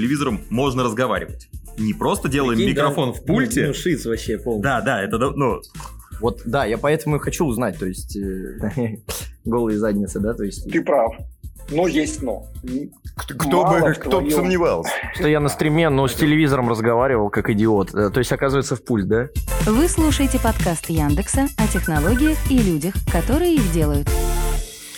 [0.00, 1.48] телевизором можно разговаривать.
[1.78, 3.62] Не просто делаем Прикинь, микрофон да, в пульте.
[3.62, 4.62] Ну, ну, шиц вообще полный.
[4.62, 5.60] Да, да, это да- ну,
[6.20, 8.58] Вот, да, я поэтому и хочу узнать, то есть э,
[9.44, 11.12] голые задницы, да, то есть Ты прав.
[11.70, 12.46] Но есть но.
[13.16, 14.90] Кто, кто Мало бы, кто бы сомневался.
[15.14, 17.94] что я на стриме, но с телевизором разговаривал, как идиот.
[17.94, 19.28] Э, То есть, оказывается, в пульт, да?
[19.64, 24.08] Вы слушаете подкаст Яндекса о технологиях и людях, которые их делают.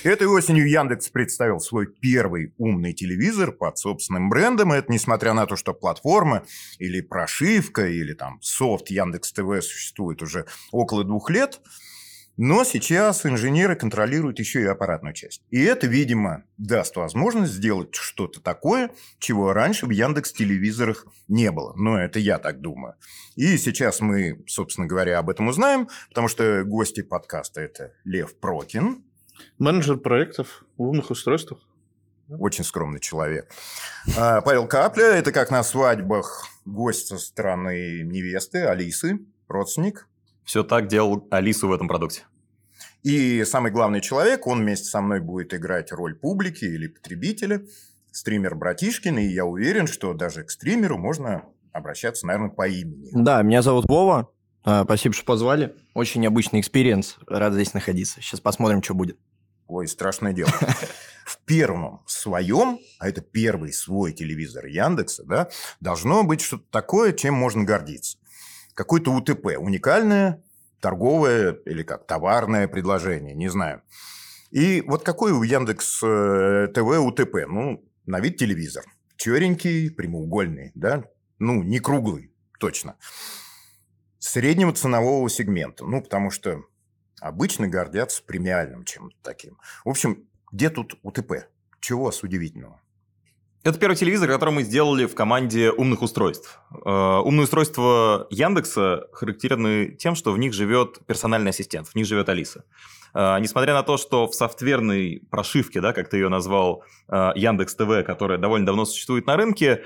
[0.05, 4.73] Этой осенью Яндекс представил свой первый умный телевизор под собственным брендом.
[4.73, 6.45] И это несмотря на то, что платформа
[6.79, 11.61] или прошивка, или там софт Яндекс ТВ существует уже около двух лет.
[12.37, 15.43] Но сейчас инженеры контролируют еще и аппаратную часть.
[15.51, 21.75] И это, видимо, даст возможность сделать что-то такое, чего раньше в Яндекс телевизорах не было.
[21.75, 22.95] Но это я так думаю.
[23.35, 29.03] И сейчас мы, собственно говоря, об этом узнаем, потому что гости подкаста– это Лев Прокин,
[29.59, 31.61] Менеджер проектов в умных устройствах.
[32.29, 33.51] очень скромный человек.
[34.17, 40.07] А, Павел Капля– это как на свадьбах гость со стороны невесты, Алисы, родственник.
[40.45, 42.23] все так делал Алису в этом продукте.
[43.03, 47.63] И самый главный человек, он вместе со мной будет играть роль публики или потребителя,
[48.13, 53.11] стример Братишкин, и я уверен, что даже к стримеру можно обращаться, наверное, по имени.
[53.13, 54.29] Да, меня зовут Вова.
[54.65, 55.75] А, Спасибо, что позвали.
[55.95, 57.17] Очень необычный experience.
[57.27, 58.21] Рад здесь находиться.
[58.21, 59.19] Сейчас посмотрим, что будет.
[59.69, 60.51] Ой, страшное дело.
[61.25, 67.35] В первом своем, а это первый свой телевизор Яндекса, да, должно быть что-то такое, чем
[67.35, 68.17] можно гордиться.
[68.73, 70.43] Какое-то УТП, уникальное
[70.81, 73.83] торговое или как товарное предложение, не знаю.
[74.51, 77.47] И вот какой у Яндекс э, ТВ УТП?
[77.47, 78.85] Ну, на вид телевизор.
[79.17, 81.05] Черенький, прямоугольный, да?
[81.39, 82.97] Ну, не круглый, точно.
[84.19, 85.85] Среднего ценового сегмента.
[85.85, 86.63] Ну, потому что
[87.21, 89.59] обычно гордятся премиальным чем-то таким.
[89.85, 91.49] В общем, где тут УТП?
[91.81, 92.81] Чего вас удивительного?
[93.65, 96.61] Это первый телевизор, который мы сделали в команде умных устройств.
[96.87, 102.29] Э, Умные устройства Яндекса характерны тем, что в них живет персональный ассистент, в них живет
[102.29, 102.65] Алиса.
[103.15, 107.75] Э, Несмотря на то, что в софтверной прошивке, да, как ты ее назвал, э, Яндекс
[107.75, 109.85] ТВ, которая довольно давно существует на рынке,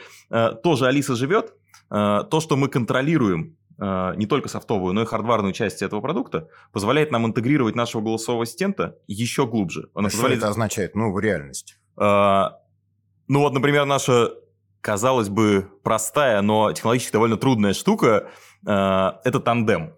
[0.63, 1.55] тоже Алиса живет.
[1.89, 7.27] То, что мы контролируем не только софтовую, но и хардварную часть этого продукта, позволяет нам
[7.27, 9.89] интегрировать нашего голосового ассистента еще глубже.
[9.95, 10.95] Она А что позволяет- это означает?
[10.95, 11.75] Ну, в реальности.
[11.97, 12.45] Э,
[13.29, 14.31] Ну вот, например, наша,
[14.81, 18.29] казалось бы, простая, но технологически довольно трудная штука
[18.67, 18.71] э,–
[19.25, 19.95] это тандем.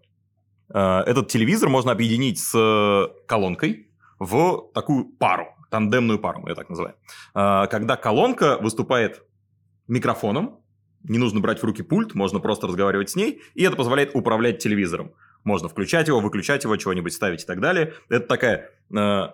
[0.69, 2.53] Этот телевизор можно объединить с
[3.27, 6.97] колонкой в такую пару, тандемную пару, мы ее так называем.
[7.35, 9.23] Э, Когда колонка выступает
[9.89, 10.61] микрофоном,
[11.05, 14.59] не нужно брать в руки пульт, можно просто разговаривать с ней, и это позволяет управлять
[14.59, 15.13] телевизором.
[15.45, 17.93] Можно включать его, выключать его, чего-нибудь ставить и так далее.
[18.09, 19.29] Это такая э,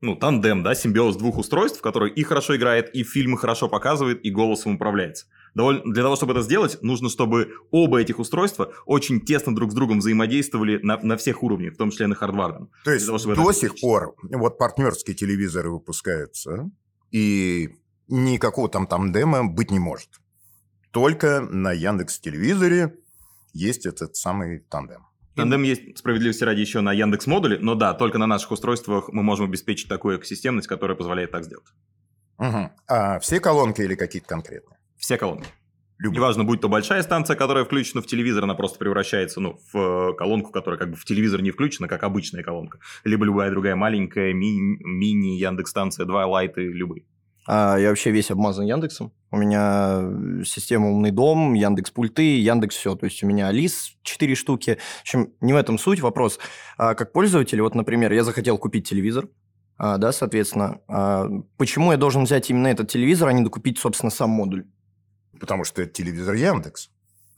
[0.00, 4.30] ну, тандем, да, симбиоз двух устройств, который и хорошо играет, и фильмы хорошо показывает, и
[4.30, 5.26] голосом управляется.
[5.54, 9.74] Довольно, для того, чтобы это сделать, нужно, чтобы оба этих устройства очень тесно друг с
[9.74, 12.70] другом взаимодействовали на, на всех уровнях, в том числе на хардварном.
[12.84, 16.70] То есть того, до сих пор вот партнерские телевизоры выпускаются,
[17.10, 17.70] и
[18.08, 20.08] никакого там тандема быть не может.
[20.90, 22.96] Только на Яндекс телевизоре
[23.52, 25.06] есть этот самый тандем.
[25.36, 29.22] Тандем есть, справедливости ради, еще на Яндекс модуле, но да, только на наших устройствах мы
[29.22, 31.66] можем обеспечить такую экосистемность, которая позволяет так сделать.
[32.38, 32.72] Мгм.
[32.88, 34.78] А все колонки или какие-то конкретные?
[34.96, 35.48] Все колонки.
[35.98, 36.16] Любые.
[36.16, 40.14] Неважно, будь то большая станция, которая включена в телевизор, она просто превращается ну, в э,
[40.14, 42.78] колонку, которая как бы в телевизор не включена, как обычная колонка.
[43.04, 47.04] Либо любая другая маленькая ми- мини Яндекс-станция, два лайты, любые.
[47.46, 49.12] А, я вообще весь обмазан Яндексом.
[49.30, 52.94] У меня э, система «Умный дом», Яндекс пульты, Яндекс все.
[52.94, 54.78] То есть у меня Алис 4 штуки.
[54.98, 56.00] В общем, не в этом суть.
[56.00, 56.38] Вопрос.
[56.76, 59.28] А как пользователь, вот, например, я захотел купить телевизор,
[59.78, 60.80] а, да, соответственно,
[61.56, 64.66] почему я должен взять именно этот телевизор, а не докупить, собственно, сам модуль?
[65.38, 66.90] Потому что это телевизор Яндекс.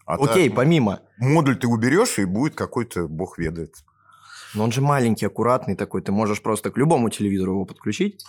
[0.07, 1.01] А Окей, помимо.
[1.19, 3.77] Модуль ты уберешь, и будет какой-то, бог ведает.
[4.55, 6.03] Но он же маленький, аккуратный такой.
[6.03, 8.25] Ты можешь просто к любому телевизору его подключить.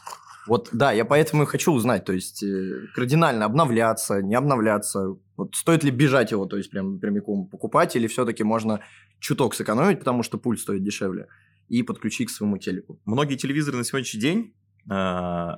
[0.48, 5.16] Вот, да, я поэтому и хочу узнать, то есть э, кардинально обновляться, не обновляться.
[5.38, 8.82] Вот стоит ли бежать его, то есть прям прямиком покупать, или все-таки можно
[9.20, 11.28] чуток сэкономить, потому что пульт стоит дешевле,
[11.70, 13.00] и подключить к своему телеку.
[13.06, 14.54] Многие телевизоры на сегодняшний день,
[14.92, 15.50] э,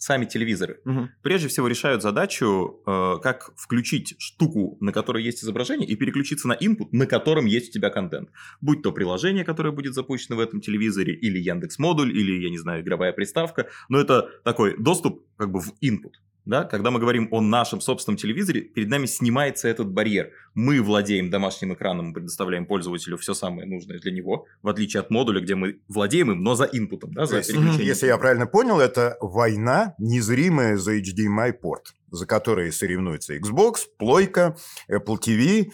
[0.00, 0.80] сами телевизоры,
[1.22, 6.54] прежде всего решают задачу, э, как включить штуку, на которой есть изображение, и переключиться на
[6.54, 8.30] input, на котором есть у тебя контент.
[8.62, 12.56] Будь то приложение, которое будет запущено в этом телевизоре, или Яндекс модуль, или, я не
[12.56, 13.68] знаю, игровая приставка.
[13.90, 16.12] Но это такой доступ как бы в input.
[16.44, 16.64] Да?
[16.64, 20.30] Когда мы говорим о нашем собственном телевизоре, перед нами снимается этот барьер.
[20.54, 25.10] Мы владеем домашним экраном, мы предоставляем пользователю все самое нужное для него, в отличие от
[25.10, 28.80] модуля, где мы владеем им, но за инпутом, да, за есть, если я правильно понял,
[28.80, 34.56] это война незримая за HDMI-порт, за который соревнуются Xbox, Плойка,
[34.90, 35.70] Apple TV,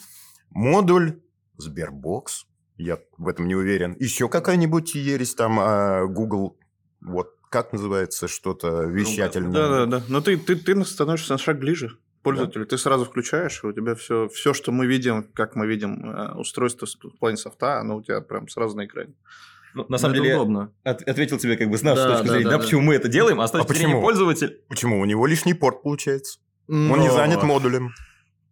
[0.50, 1.20] модуль,
[1.60, 2.44] Sberbox.
[2.76, 3.96] Я в этом не уверен.
[3.98, 6.58] Еще какая-нибудь ересь там, а, Google,
[7.00, 9.50] вот как называется что-то вещательное?
[9.52, 10.02] Да-да-да.
[10.08, 12.66] Но ты, ты, ты становишься на шаг ближе пользователю.
[12.66, 16.32] Ты сразу включаешь, и у тебя все, все, что мы видим, как мы видим э,
[16.34, 19.14] устройство в плане софта, оно у тебя прям сразу на экране.
[19.74, 20.70] Ну, на самом Это деле, удобно.
[20.84, 22.62] от- ответил тебе как бы с нашей Да, точки да, зрения, да, да, да.
[22.64, 24.02] почему мы это делаем, а с точки зрения почему?
[24.02, 25.00] пользователя, Почему?
[25.00, 26.40] У него лишний порт получается.
[26.68, 27.92] Он не Но- занят модулем.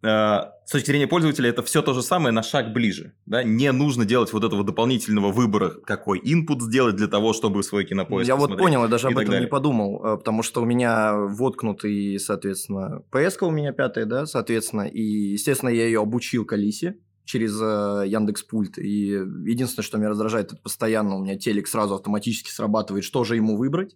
[0.05, 3.13] Э, с точки зрения пользователя это все то же самое на шаг ближе.
[3.25, 3.43] Да?
[3.43, 8.27] Не нужно делать вот этого дополнительного выбора, какой input сделать для того, чтобы свой кинопоиск
[8.27, 9.45] Я вот понял, я даже и об этом далее.
[9.45, 14.83] не подумал, э, потому что у меня воткнутый, соответственно, ps у меня пятая, да, соответственно,
[14.83, 20.09] и, естественно, я ее обучил к Алисе через э, Яндекс Пульт, и единственное, что меня
[20.09, 23.95] раздражает, это постоянно у меня телек сразу автоматически срабатывает, что же ему выбрать,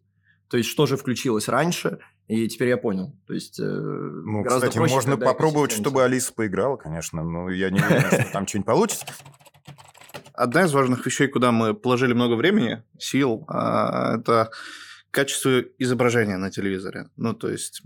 [0.50, 4.68] то есть что же включилось раньше, и теперь я понял, то есть э, Ну, гораздо
[4.68, 8.68] кстати, проще, можно попробовать, чтобы Алиса поиграла, конечно, но я не уверен, что там что-нибудь
[8.68, 9.06] получится.
[10.34, 14.52] Одна из важных вещей, куда мы положили много времени, сил, а, это
[15.12, 17.10] качество изображения на телевизоре.
[17.18, 17.82] Ну, то есть,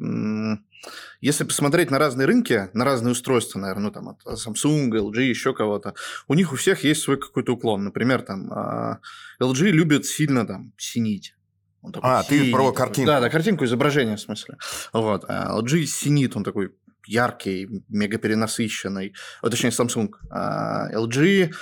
[1.22, 5.54] если посмотреть на разные рынки, на разные устройства, наверное, ну, там, от Samsung, LG, еще
[5.54, 5.96] кого-то,
[6.28, 7.86] у них у всех есть свой какой-то уклон.
[7.86, 9.00] Например, там, а,
[9.42, 11.36] LG любит сильно там синить.
[11.84, 13.08] Он такой А, ты про картинку.
[13.08, 14.56] Да, да, картинку изображения, в смысле.
[14.94, 15.26] Вот.
[15.28, 16.74] А LG синит, он такой
[17.06, 19.14] яркий, мегаперенасыщенный.
[19.42, 20.10] О, точнее, Samsung.
[20.32, 21.54] А, LG,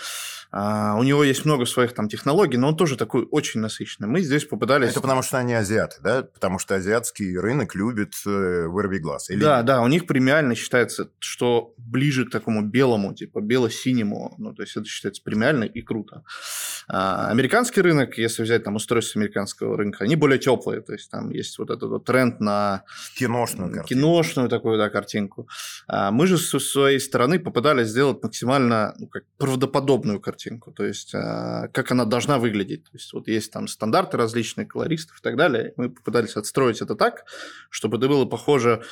[0.52, 4.10] а, у него есть много своих там технологий, но он тоже такой очень насыщенный.
[4.10, 4.92] Мы здесь попытались...
[4.92, 6.24] Это потому, что они азиаты, да?
[6.24, 9.30] Потому что азиатский рынок любит э, вырви глаз.
[9.30, 14.36] Или Да, да, у них премиально считается, что ближе к такому белому, типа бело-синему.
[14.38, 16.24] Ну, то есть это считается премиально и круто.
[16.90, 20.82] А, американский рынок, если взять там устройства американского рынка, они более теплые.
[20.82, 22.84] То есть там есть вот этот вот тренд на
[23.16, 24.02] киношную картину.
[24.02, 25.48] киношную такую, да, картинку.
[25.88, 30.41] А мы же со своей стороны попытались сделать максимально ну, как правдоподобную картинку.
[30.76, 32.86] То есть, а, как она должна выглядеть.
[32.86, 35.74] То есть, вот есть там стандарты различные, колористов и так далее.
[35.78, 37.26] Мы попытались отстроить это так,
[37.70, 38.84] чтобы это было похоже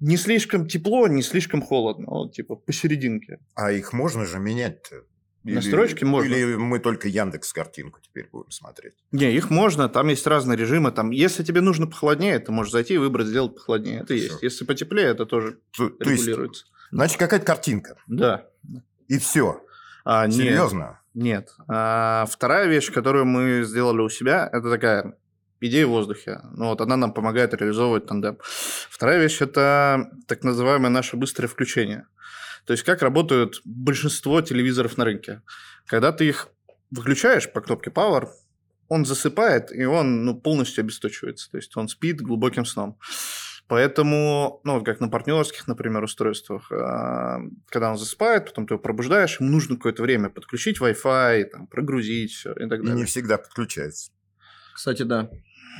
[0.00, 3.38] не слишком тепло, не слишком холодно, вот, типа посерединке.
[3.54, 5.04] А их можно же менять-то?
[5.44, 6.32] Или- Настройки можно.
[6.34, 8.94] Или мы только Яндекс картинку теперь будем смотреть?
[9.10, 10.92] Не, их можно, там есть разные режимы.
[10.92, 14.00] Там, если тебе нужно похолоднее, ты можешь зайти и выбрать сделать похолоднее.
[14.00, 14.24] Это Всё.
[14.24, 14.42] есть.
[14.42, 16.66] Если потеплее, это тоже То, то есть, регулируется.
[16.92, 17.96] значит, какая-то картинка.
[18.06, 18.46] Да.
[19.08, 19.64] И все.
[20.04, 20.36] А, нет.
[20.36, 21.00] Серьезно?
[21.14, 21.54] Нет.
[21.68, 25.14] А, вторая вещь, которую мы сделали у себя, это такая
[25.60, 26.40] идея в воздухе.
[26.52, 28.38] Ну, вот она нам помогает реализовывать тандем.
[28.90, 32.06] Вторая вещь– это так называемое наше быстрое включение.
[32.66, 35.42] То есть, как работают большинство телевизоров на рынке.
[35.86, 36.48] Когда ты их
[36.90, 38.28] выключаешь по кнопке Power,
[38.88, 41.50] он засыпает, и он ну, полностью обесточивается.
[41.50, 42.98] То есть, он спит глубоким сном.
[43.68, 47.38] Поэтому, ну, как на партнерских, например, устройствах, а,
[47.68, 52.32] когда он засыпает, потом ты его пробуждаешь, ему нужно какое-то время подключить Wi-Fi, там, прогрузить
[52.32, 52.96] все и так И далее.
[52.96, 54.10] не всегда подключается.
[54.74, 55.30] Кстати, да,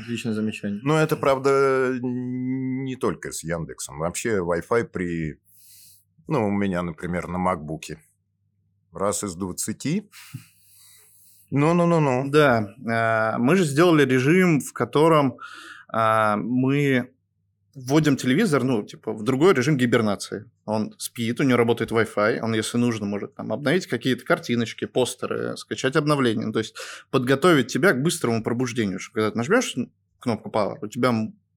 [0.00, 0.81] отличное замечание.
[0.84, 3.99] Но это, правда, не только с Яндексом.
[3.99, 5.38] Вообще Wi-Fi при...
[6.29, 7.99] Ну, у меня, например, на макбуке.
[8.93, 10.08] Раз из 20.
[11.50, 12.31] Ну-ну-ну-ну.
[12.31, 15.37] Да, а, мы же сделали режим, в котором
[15.88, 17.12] а, мы
[17.75, 20.51] вводим телевизор, ну, типа, в другой режим гибернации.
[20.65, 25.56] Он спит, у него работает Wi-Fi, он, если нужно, может там обновить какие-то картиночки, постеры,
[25.56, 26.46] скачать обновления.
[26.46, 26.75] Ну, то есть
[27.11, 28.99] подготовить тебя к быстрому пробуждению.
[28.99, 29.75] Чтобы когда ты нажмешь
[30.19, 31.13] кнопку Power, у тебя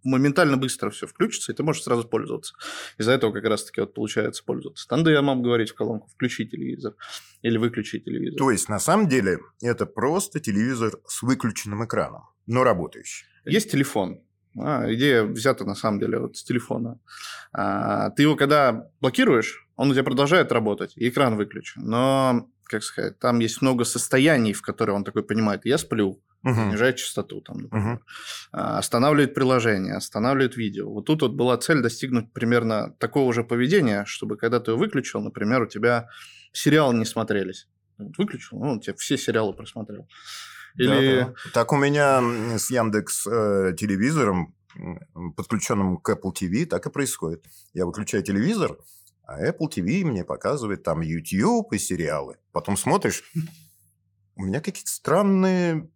[0.05, 2.53] моментально быстро все включится, и ты можешь сразу пользоваться.
[2.97, 4.87] Из-за этого как раз-таки вот получается пользоваться.
[4.87, 6.93] Тандемом говорить в колонку, включи телевизор
[7.41, 8.37] или выключи телевизор.
[8.37, 13.25] То есть, на самом деле, это просто телевизор с выключенным экраном, но работающий.
[13.45, 14.21] Есть телефон.
[14.57, 16.99] А, идея взята на самом деле вот с телефона.
[17.53, 21.81] А, ты его когда блокируешь, он у тебя продолжает работать, и экран выключен.
[21.83, 26.69] Но, как сказать, там есть много состояний, в которые он такой понимает, я сплю, Мгм.
[26.69, 27.99] снижает частоту, там, например.
[28.51, 30.89] А, останавливает приложение, останавливает видео.
[30.91, 35.21] Вот тут вот была цель достигнуть примерно такого же поведения, чтобы когда ты его выключил,
[35.21, 36.07] например, у тебя
[36.53, 37.67] сериалы не смотрелись.
[37.97, 40.07] Выключил, ну, он тебе все сериалы просмотрел.
[40.77, 41.21] Или...
[41.21, 41.33] Да-да.
[41.53, 42.21] Так у меня
[42.57, 44.53] с Яндекс э, телевизором,
[45.35, 47.45] подключенным к Apple TV, так и происходит.
[47.73, 48.77] Я выключаю телевизор,
[49.23, 52.37] а Apple TV мне показывает там YouTube и сериалы.
[52.51, 53.23] Потом смотришь,
[54.35, 55.89] у меня какие-то странные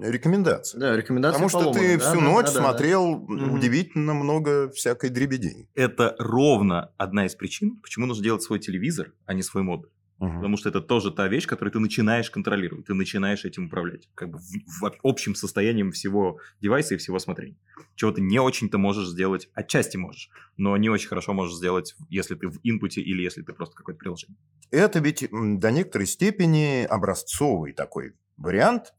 [0.00, 0.78] рекомендации.
[0.78, 2.68] Да, рекомендации Потому что ты поломаны, да, всю да, ночь да, да, да.
[2.68, 3.52] смотрел Мгм.
[3.54, 5.68] удивительно много всякой дребедени.
[5.74, 9.90] Это ровно одна из причин, почему нужно делать свой телевизор, а не свой модуль.
[10.18, 10.36] Мгм.
[10.36, 14.08] Потому что это тоже та вещь, которую ты начинаешь контролировать, ты начинаешь этим управлять.
[14.14, 17.56] Как бы в, в общим состоянием всего девайса и всего смотрения.
[17.96, 22.36] Чего ты не очень-то можешь сделать, отчасти можешь, но не очень хорошо можешь сделать, если
[22.36, 24.36] ты в инпуте или если ты просто какое-то приложение.
[24.70, 28.94] Это ведь до некоторой степени образцовый такой вариант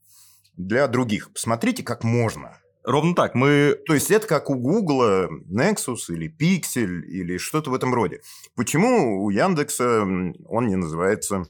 [0.58, 1.32] для других.
[1.34, 2.60] Посмотрите, как можно.
[2.86, 3.34] Ровно так.
[3.36, 8.22] Мы То есть это как у Гугла Nexus или Pixel или что-то в этом роде.
[8.56, 11.46] Почему у Яндекса он не называется,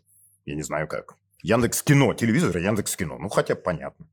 [0.45, 3.17] я не знаю как, Яндекс Кино, телевизор Яндекс Кино?
[3.19, 4.07] Ну, хотя бы понятно.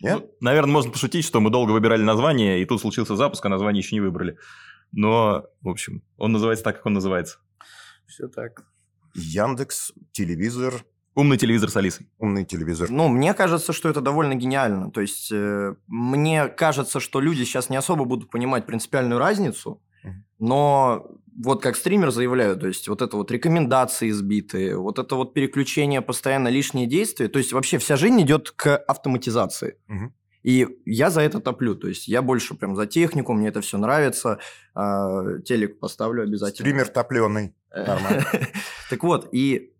[0.00, 0.20] Нет?
[0.20, 3.80] Ну, наверное, можно пошутить, что мы долго выбирали название, и тут случился запуск, а название
[3.80, 4.36] еще не выбрали.
[4.92, 7.38] Но, в общем, он называется так, как он называется.
[8.06, 8.66] Все так.
[9.14, 12.08] Яндекс телевизор, Умный телевизор с Алисой.
[12.18, 12.90] умный телевизор.
[12.90, 14.90] Ну, мне кажется, что это довольно гениально.
[14.90, 19.80] То есть, э, мне кажется, что люди сейчас не особо будут понимать принципиальную разницу,
[20.38, 21.06] но
[21.36, 26.00] вот как стример заявляю, то есть, вот это вот рекомендации сбитые, вот это вот переключение,
[26.02, 29.78] постоянно лишние действия, то есть, вообще вся жизнь идет к автоматизации.
[29.88, 30.14] Мгм.
[30.42, 33.78] И я за это топлю, то есть я больше прям за технику, мне это все
[33.78, 34.38] нравится,
[34.74, 36.66] А, телек поставлю обязательно.
[36.68, 37.54] Стример топленый.
[37.74, 38.24] Нормально.
[38.90, 39.72] Так вот, и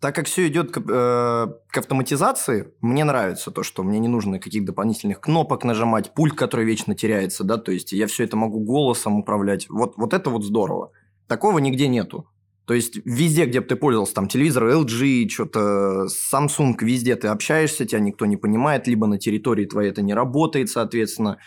[0.00, 4.38] так как все идет к, э, к автоматизации, мне нравится то, что мне не нужно
[4.38, 8.60] каких дополнительных кнопок нажимать, пульт, который вечно теряется, да, то есть я все это могу
[8.60, 9.68] голосом управлять.
[9.68, 10.92] Вот, вот это вот здорово.
[11.28, 12.26] Такого нигде нету.
[12.64, 17.84] То есть везде, где бы ты пользовался, там телевизор LG, что-то Samsung, везде ты общаешься,
[17.84, 21.38] тебя никто не понимает, либо на территории твоей это не работает, соответственно.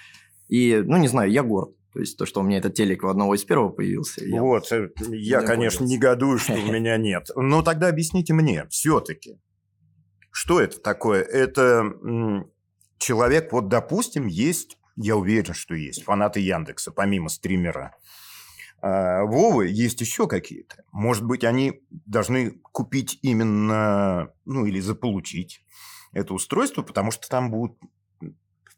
[0.47, 1.75] И, ну, не знаю, я горд.
[1.93, 4.25] То есть то, что у меня этот телек у одного из первого появился.
[4.25, 5.83] я- Вот, э, я, не конечно, пользовался.
[5.83, 7.27] негодую, что у меня нет.
[7.35, 9.39] Но тогда объясните мне, все-таки,
[10.31, 11.21] что это такое?
[11.21, 11.93] Это
[12.97, 17.95] человек, вот, допустим, есть, я уверен, что есть, фанаты Яндекса, помимо стримера.
[18.81, 20.83] А, Вовы есть еще какие-то.
[20.91, 25.63] Может быть, они должны купить именно, ну, или заполучить
[26.11, 27.77] это устройство, потому что там будут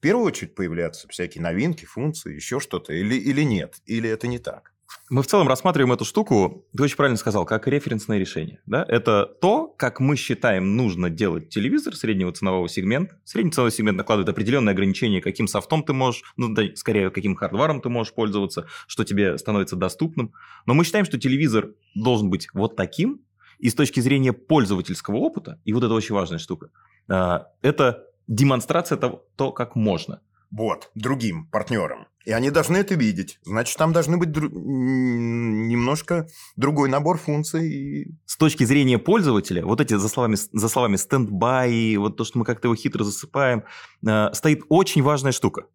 [0.05, 4.71] первую очередь появляться всякие новинки, функции, еще что-то, или, или нет, или это не так.
[5.09, 8.62] Мы в целом рассматриваем эту штуку, ты очень правильно сказал, как референсное решение.
[8.67, 8.85] Да?
[8.88, 13.19] Это то, как мы считаем нужно делать телевизор среднего ценового сегмента.
[13.24, 17.81] Средний ценовой сегмент накладывает определенные ограничения, каким софтом ты можешь, ну, да, скорее, каким хардваром
[17.81, 20.33] ты можешь пользоваться, что тебе становится доступным.
[20.67, 23.21] Но мы считаем, что телевизор должен быть вот таким,
[23.57, 26.69] и с точки зрения пользовательского опыта, и вот это очень важная штука,
[27.07, 30.22] а, это демонстрация того, то, как можно.
[30.51, 32.08] вот, другим партнерам.
[32.24, 33.39] И они должны это видеть.
[33.44, 37.70] Значит, там должны быть дру- немножко другой набор функций.
[37.70, 42.39] и- с точки зрения пользователя, вот эти за словами, за словами стендбай, вот то, что
[42.39, 43.63] мы как-то его хитро засыпаем,
[44.08, 45.65] э, стоит очень важная штука.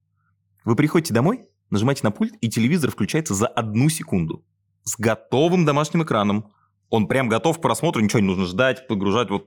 [0.64, 4.45] Вы приходите домой, нажимаете на пульт, и телевизор включается за одну секунду.
[4.85, 6.52] С готовым домашним экраном.
[6.88, 9.30] Он прям готов к просмотру, ничего не нужно ждать, погружать.
[9.30, 9.47] Вот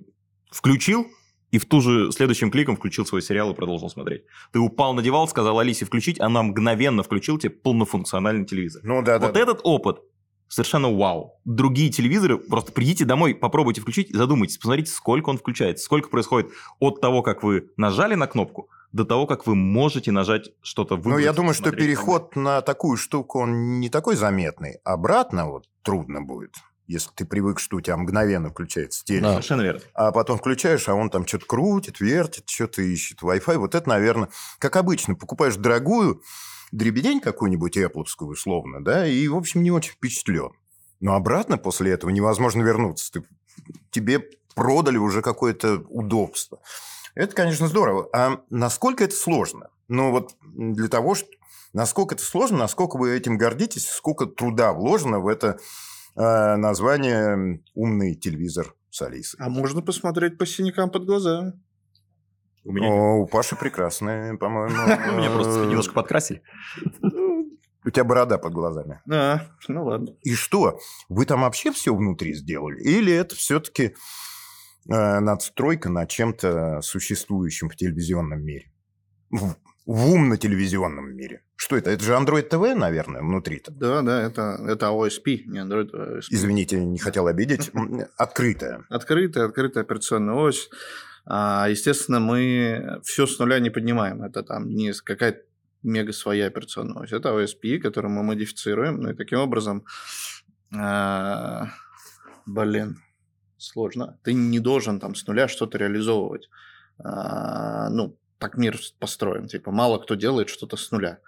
[0.51, 1.07] включил,
[1.53, 4.23] и в ту же следующим кликом включил свой сериал и продолжил смотреть.
[4.51, 8.81] Ты упал на диван, сказал Алисе включить, она мгновенно включил тебе полнофункциональный телевизор.
[8.83, 9.27] Ну да, да.
[9.27, 9.99] Вот этот опыт
[10.47, 11.39] совершенно вау.
[11.45, 17.01] Другие телевизоры, просто придите домой, попробуйте включить задумайтесь, посмотрите, сколько он включается, сколько происходит от
[17.01, 21.23] того, как вы нажали на кнопку, до того, как вы можете нажать что-то Ну, выбрать.
[21.23, 24.77] я думаю, что переход на такую штуку, он не такой заметный.
[24.83, 26.55] Обратно вот трудно будет,
[26.87, 29.23] если ты привык, что у тебя мгновенно включается телек.
[29.23, 29.31] Да.
[29.31, 29.81] Совершенно верно.
[29.93, 33.57] А потом включаешь, а он там что-то крутит, вертит, что-то ищет, Wi-Fi.
[33.57, 36.21] Вот это, наверное, как обычно, покупаешь дорогую
[36.71, 40.51] дребедень какую-нибудь эппловскую, условно, да, и, в общем, не очень впечатлен.
[40.99, 43.11] Но обратно после этого невозможно вернуться.
[43.13, 43.23] Ты,
[43.91, 46.59] тебе продали уже какое-то удобство.
[47.15, 48.09] Это, конечно, здорово.
[48.13, 49.69] А насколько это сложно?
[49.87, 51.27] Ну, вот для того, что...
[51.73, 55.59] Насколько это сложно, насколько вы этим гордитесь, сколько труда вложено в это
[56.15, 59.39] название «умный телевизор с Алисой».
[59.43, 61.53] А можно посмотреть по синякам под глазами.
[62.65, 64.75] У меня, О, у Паши прекрасная, по-моему.
[65.13, 66.41] у меня просто немножко подкрасили.
[67.85, 69.01] У тебя борода под глазами.
[69.11, 70.15] А, ну ладно.
[70.21, 70.79] И что?
[71.09, 72.81] Вы там вообще все внутри сделали?
[72.81, 73.95] Или это все-таки
[74.85, 78.71] надстройка на чем-то существующем в телевизионном мире?
[79.85, 81.43] В, в умно-телевизионном мире.
[81.55, 81.91] Что это?
[81.91, 83.71] Это же Android TV, наверное, внутри-то.
[83.71, 86.27] Да, да, это, это OSP, не Android, а OSP.
[86.29, 87.71] Извините, не хотел обидеть.
[88.17, 88.85] Открытая.
[88.89, 90.69] Открытая, открытая операционная ось.
[91.25, 94.23] А, естественно, мы все с нуля не поднимаем.
[94.23, 95.41] Это там не какая-то
[95.83, 97.11] мега своя операционная ось.
[97.11, 99.01] Это OSP, которую мы модифицируем.
[99.01, 99.85] Ну и таким образом,
[100.75, 101.67] а,
[102.45, 102.97] блин,
[103.57, 104.19] сложно.
[104.23, 106.49] Ты не должен там с нуля что-то реализовывать.
[106.99, 109.47] Ну, так мир построен.
[109.47, 111.19] Типа мало кто делает что-то с нуля.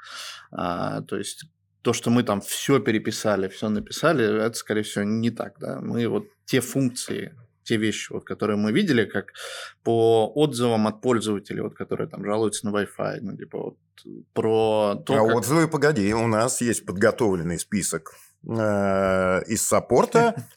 [0.51, 1.45] А, то есть
[1.81, 5.57] то, что мы там все переписали, все написали, это, скорее всего, не так.
[5.59, 5.79] Да?
[5.79, 9.33] Мы вот те функции, те вещи, вот, которые мы видели, как
[9.83, 13.77] по отзывам от пользователей, вот, которые там жалуются на Wi-Fi, ну, типа вот
[14.33, 15.37] про то, а как...
[15.37, 18.13] отзывы, погоди, у нас есть подготовленный список
[18.45, 20.47] из саппорта,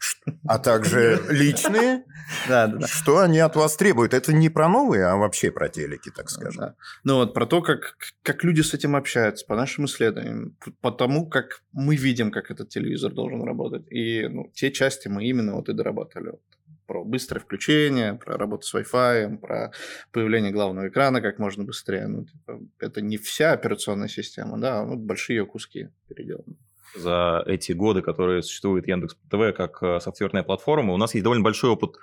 [0.46, 2.04] а также личные,
[2.48, 2.86] Да, да, да.
[2.86, 4.12] что они от вас требуют.
[4.12, 6.60] Это не про новые, а вообще про телеки, так скажем.
[6.60, 6.74] Да.
[7.04, 11.26] Ну вот про то, как, как люди с этим общаются, по нашим исследованиям, по тому,
[11.26, 13.90] как мы видим, как этот телевизор должен работать.
[13.90, 16.30] И ну, те части мы именно вот и дорабатывали.
[16.30, 16.42] Вот
[16.86, 19.72] про быстрое включение, про работу с Wi-Fi, про
[20.10, 22.06] появление главного экрана как можно быстрее.
[22.06, 26.56] Ну, типа, это не вся операционная система, да, а вот большие ее куски переделаны.
[26.94, 31.44] За эти годы, которые существует Яндекс ТВ как э, софтверная платформа, у нас есть довольно
[31.44, 31.96] большой опыт,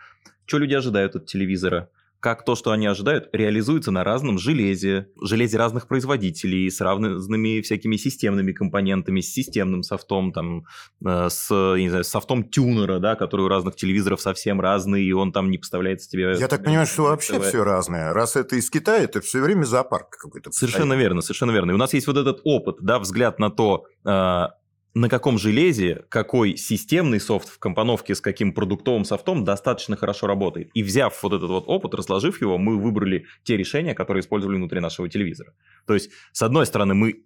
[0.45, 1.89] что люди ожидают от телевизора,
[2.25, 7.97] как то, что они ожидают, реализуется на разном железе, железе разных производителей, с разными всякими
[7.97, 10.65] системными компонентами, с системным софтом, там,
[11.05, 15.11] э, с, не знаю, с софтом тюнера, да, который у разных телевизоров совсем разный, и
[15.11, 16.35] он там не поставляется тебе...
[16.39, 17.45] Я так понимаю, что вообще ТВ.
[17.45, 18.11] все разное.
[18.11, 20.51] Раз это из Китая, это все время зоопарк какой-то.
[20.51, 21.71] Совершенно верно, совершенно верно.
[21.71, 24.45] И у нас есть вот этот опыт, да, взгляд на то, э,
[24.95, 30.71] на каком железе, какой системный софт в компоновке с каким продуктовым софтом достаточно хорошо работает.
[30.73, 34.79] И взяв вот этот вот опыт, разложив его, мы выбрали те решения, которые использовали внутри
[34.79, 35.53] нашего телевизора.
[35.85, 37.25] То есть, с одной стороны, мы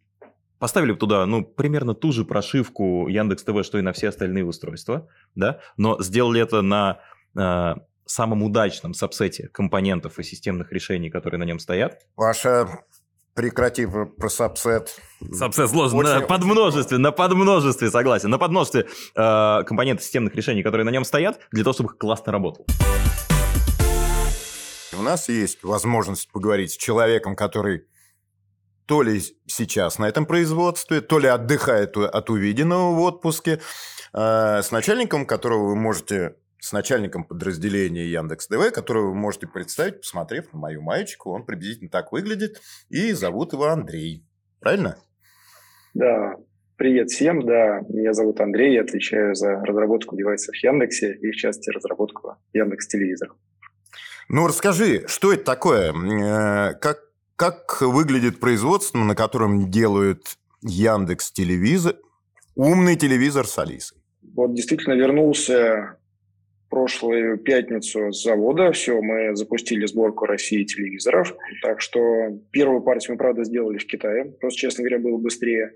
[0.58, 5.08] поставили туда, ну, примерно ту же прошивку Яндекс ТВ, что и на все остальные устройства,
[5.36, 7.00] да, но сделали это на
[7.36, 12.02] э, самом удачном сабсете компонентов и системных решений, которые на нем стоят.
[12.16, 12.68] Паша,
[13.40, 15.00] прекрати про сабсет.
[15.32, 18.30] Сабсет сложно на подмножестве, на подмножестве, согласен.
[18.30, 22.66] На подмножестве э, компонентов системных решений, которые на нем стоят, для того, чтобы классно работал.
[24.92, 27.84] У нас есть возможность поговорить с человеком, который
[28.86, 33.62] то ли сейчас на этом производстве, то ли отдыхает от увиденного в отпуске,
[34.14, 40.02] э, с начальником, которого вы можете, с начальником подразделения Яндекс ТВ, которого вы можете представить,
[40.02, 44.26] посмотрев на мою маечку, он приблизительно так выглядит, и зовут его Андрей.
[44.60, 44.98] Правильно?
[45.94, 46.36] Да,
[46.76, 51.36] привет всем, да, меня зовут Андрей, я отвечаю за разработку девайсов в Яндексе и, в
[51.36, 53.30] частности, разработку Яндекс Телевизор.
[54.28, 55.92] Ну, расскажи, что это такое?
[55.92, 57.00] Э, Как,
[57.36, 61.96] как выглядит производство, на котором делают Яндекс телевизор,
[62.56, 63.98] умный телевизор с Алисой?
[64.36, 65.98] Вот действительно вернулся
[66.70, 72.00] прошлую пятницу с завода, все, мы запустили сборку России телевизоров, так что
[72.52, 75.74] первую партию мы, правда, сделали в Китае, просто, честно говоря, было быстрее.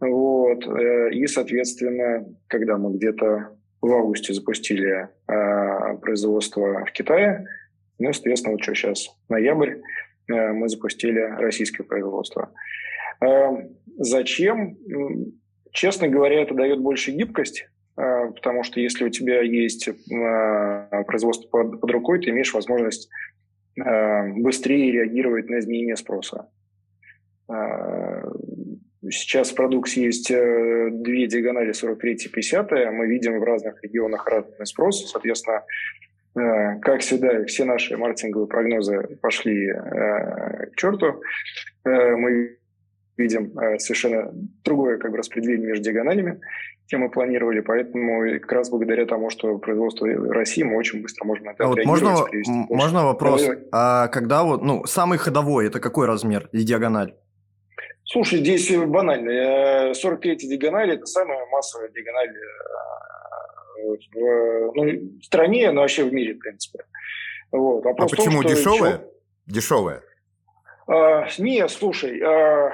[0.00, 7.46] Вот, э, и, соответственно, когда мы где-то в августе запустили э, производство в Китае,
[7.98, 9.76] ну, соответственно, вот что сейчас, ноябрь,
[10.28, 12.52] э, мы запустили российское производство.
[13.98, 14.78] Зачем?
[15.72, 21.90] Честно говоря, это дает больше гибкость, потому что если у тебя есть э, производство под,
[21.90, 23.08] рукой, ты имеешь возможность
[23.76, 26.48] э, быстрее реагировать на изменения спроса.
[27.48, 28.22] Э,
[29.08, 32.70] Сейчас в продукте есть э, две диагонали 43 и 50.
[32.92, 35.10] Мы видим в разных регионах разный спрос.
[35.10, 35.64] Соответственно,
[36.36, 41.22] э, как всегда, все наши маркетинговые прогнозы пошли э, к черту.
[41.84, 42.58] Э, Мы
[43.20, 44.30] видим э, совершенно
[44.64, 46.40] другое как бы, распределение между диагоналями,
[46.86, 47.60] чем мы планировали.
[47.60, 51.84] Поэтому как раз благодаря тому, что производство России, мы очень быстро можем это А вот
[51.84, 53.42] можно, привести можно вопрос?
[53.42, 53.58] Давай.
[53.72, 57.14] А когда вот, ну, самый ходовой, это какой размер и диагональ?
[58.04, 59.90] Слушай, здесь банально.
[59.90, 66.12] Э, 43 диагональ– это самая массовая диагональ э, в, ну, в стране, но вообще в
[66.12, 66.80] мире, в принципе.
[67.52, 67.84] Вот.
[67.84, 69.04] А Вопрос том, почему что дешевая?
[69.46, 70.02] Дешевая.
[70.90, 72.72] А, не, слушай, а,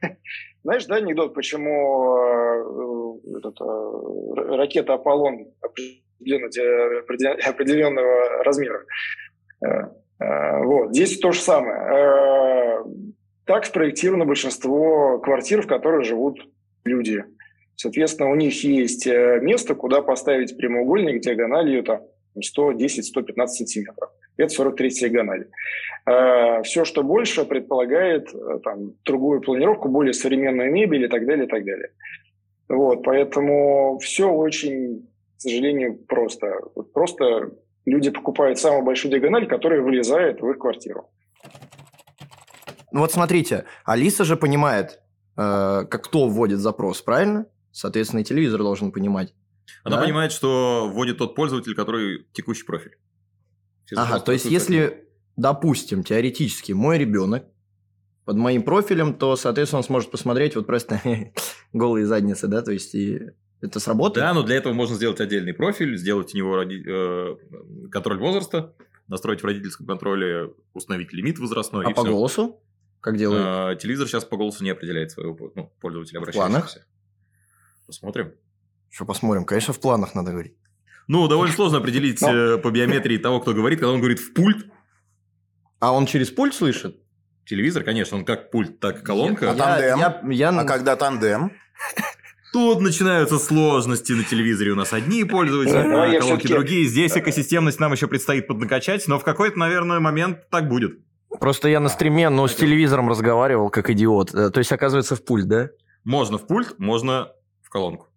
[0.62, 8.84] знаешь, да, анекдот, почему а, этот, р- ракета Аполлон определен- определенного размера?
[10.20, 12.84] Вот, здесь то же самое.
[13.44, 16.38] Так спроектировано большинство квартир, в которых живут
[16.84, 17.24] люди.
[17.76, 22.00] Соответственно, у них есть э, место, куда поставить прямоугольник диагональю там,
[22.36, 24.10] 110-115 сантиметров.
[24.38, 25.48] Это 43 диагональ.
[26.64, 31.48] Все, что больше, предполагает э, там, другую планировку, более современную мебель и так далее, и
[31.48, 31.90] так далее.
[32.68, 36.54] Вот, поэтому все очень, к сожалению, просто.
[36.74, 37.50] Вот Просто
[37.84, 41.10] люди покупают самую большую диагональ, которая вылезает в их квартиру.
[42.90, 45.00] Ну вот смотрите, Алиса же понимает,
[45.36, 47.46] э, как кто вводит запрос, правильно?
[47.70, 49.34] Соответственно, и телевизор должен понимать.
[49.84, 50.02] Она Да?
[50.04, 52.96] понимает, что вводит тот пользователь, который текущий профиль.
[53.88, 57.44] Все Ага, то есть если допустим, теоретически, мой ребенок
[58.26, 61.00] под моим профилем, то, соответственно, он сможет посмотреть вот просто
[61.72, 63.30] голые задницы, да, то есть и
[63.62, 64.26] это сработает.
[64.26, 67.36] Да, но для этого можно сделать отдельный профиль, сделать у него роди- э,
[67.90, 68.74] контроль возраста,
[69.06, 71.86] настроить в родительском контроле, установить лимит возрастной.
[71.86, 72.12] а по всё.
[72.12, 72.60] голосу?
[73.00, 73.44] Как делают?
[73.46, 76.64] А, телевизор сейчас по голосу не определяет своего ну, пользователя, планах?
[76.64, 76.86] обращающегося.
[77.86, 78.34] Посмотрим.
[78.90, 79.44] Что посмотрим?
[79.44, 80.56] Конечно, в планах надо говорить.
[81.08, 82.28] Ну, довольно сложно определить Ну.
[82.32, 84.66] э, по биометрии того, кто говорит, когда он говорит в пульт.
[85.80, 86.96] А он через пульт слышит?
[87.46, 89.50] Телевизор, конечно, он как пульт, так и колонка.
[89.50, 89.98] А тандем?
[89.98, 91.52] Я, я- я- А когда тандем?
[92.52, 94.72] Тут начинаются сложности на телевизоре.
[94.72, 96.84] У нас одни пользователи, на я колонке всё-таки- другие.
[96.86, 100.98] Здесь экосистемность нам еще предстоит поднакачать, но в какой-то, наверное, момент так будет.
[101.40, 104.34] Просто я на стриме, но с телевизором разговаривал, как идиот.
[104.34, 105.68] Э, То есть, оказывается, в пульт, да?
[106.04, 107.28] Можно в пульт, можно
[107.62, 108.07] в колонку.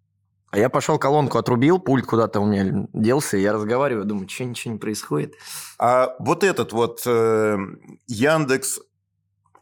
[0.52, 4.44] А я пошел колонку отрубил, пульт куда-то у меня делся, и я разговариваю, думаю, что
[4.44, 5.34] ничего не происходит.
[5.78, 7.56] А вот этот вот э,
[8.06, 8.80] Яндекс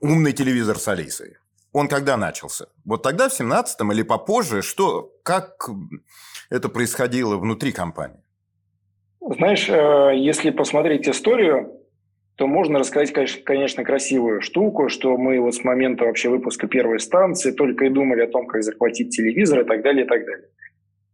[0.01, 1.37] умный телевизор с Алисой,
[1.73, 2.67] он когда начался?
[2.85, 4.63] Вот тогда, в 17-м или попозже?
[4.63, 5.71] Что, как
[6.51, 8.25] это происходило внутри компании?
[9.21, 11.73] Знаешь, э, если посмотреть историю,
[12.35, 16.99] то можно рассказать, конечно, конечно, красивую штуку, что мы вот с момента вообще выпуска первой
[16.99, 20.49] станции только и думали о том, как захватить телевизор и так далее, и так далее.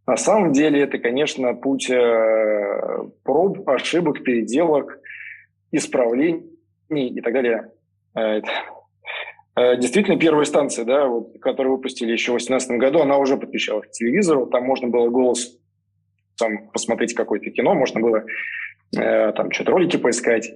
[0.06, 5.00] На самом деле это, конечно, путь э, проб, ошибок, переделок,
[5.72, 6.48] исправлений
[6.88, 7.72] и так далее.
[8.14, 8.40] Э,
[9.56, 13.88] э, Действительно, первая станция, да, вот, которую выпустили еще в 2018 году, она уже подключалась
[13.88, 15.58] к телевизору, там можно было голос
[16.38, 18.24] там посмотреть какое-то кино, можно было
[18.96, 20.52] э, там что-то ролики поискать.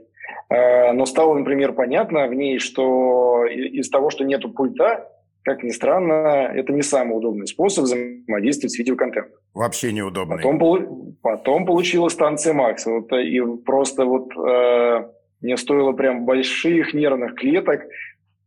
[0.49, 5.09] Э, но стало, например, понятно в ней, что из того, что нету пульта,
[5.42, 9.38] как ни странно, это не самый удобный способ взаимодействовать с видеоконтентом.
[9.55, 10.37] Вообще неудобно.
[10.37, 12.85] Потом, потом получилась станция Макс.
[12.87, 15.09] Вот, э, и просто вот э,
[15.40, 17.83] мне стоило прям больших нервных клеток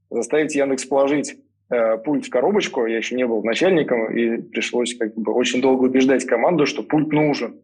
[0.09, 1.35] заставить Яндекс положить
[1.71, 2.85] э, пульт в коробочку.
[2.85, 7.11] Я еще не был начальником, и пришлось как бы очень долго убеждать команду, что пульт
[7.11, 7.59] нужен.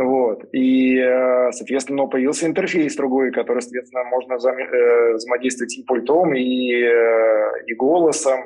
[0.00, 0.44] Вот.
[0.54, 7.64] И, э, соответственно, появился интерфейс другой, который, соответственно, можно э, взаимодействовать и пультом, и, э,
[7.66, 8.40] и голосом,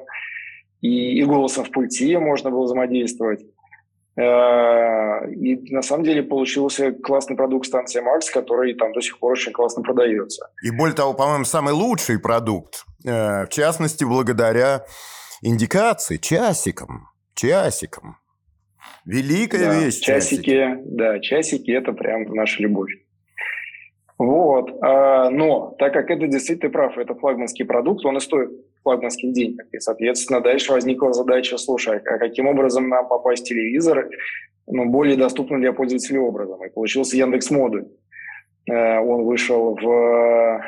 [0.81, 3.43] и, и голосом в пульте можно было взаимодействовать.
[4.17, 4.21] И
[5.73, 9.83] на самом деле получился классный продукт станции Макс, который там до сих пор очень классно
[9.83, 10.51] продается.
[10.63, 14.85] И более того, по-моему, самый лучший продукт, в частности, благодаря
[15.43, 18.19] индикации, часикам, часикам.
[19.05, 20.01] Великая Да, вещь.
[20.01, 22.93] часики, да, часики это прям наша любовь.
[24.17, 28.51] Вот, а, но так как это действительно прав, это флагманский продукт, он и стоит
[28.85, 29.63] флагманских денег.
[29.73, 34.09] И, соответственно, дальше возникла задача, слушай, а каким образом нам попасть в телевизор
[34.67, 36.65] ну, более доступным для пользователей образом?
[36.65, 37.87] И получился Яндекс Модуль.
[38.71, 40.63] Э, Он вышел в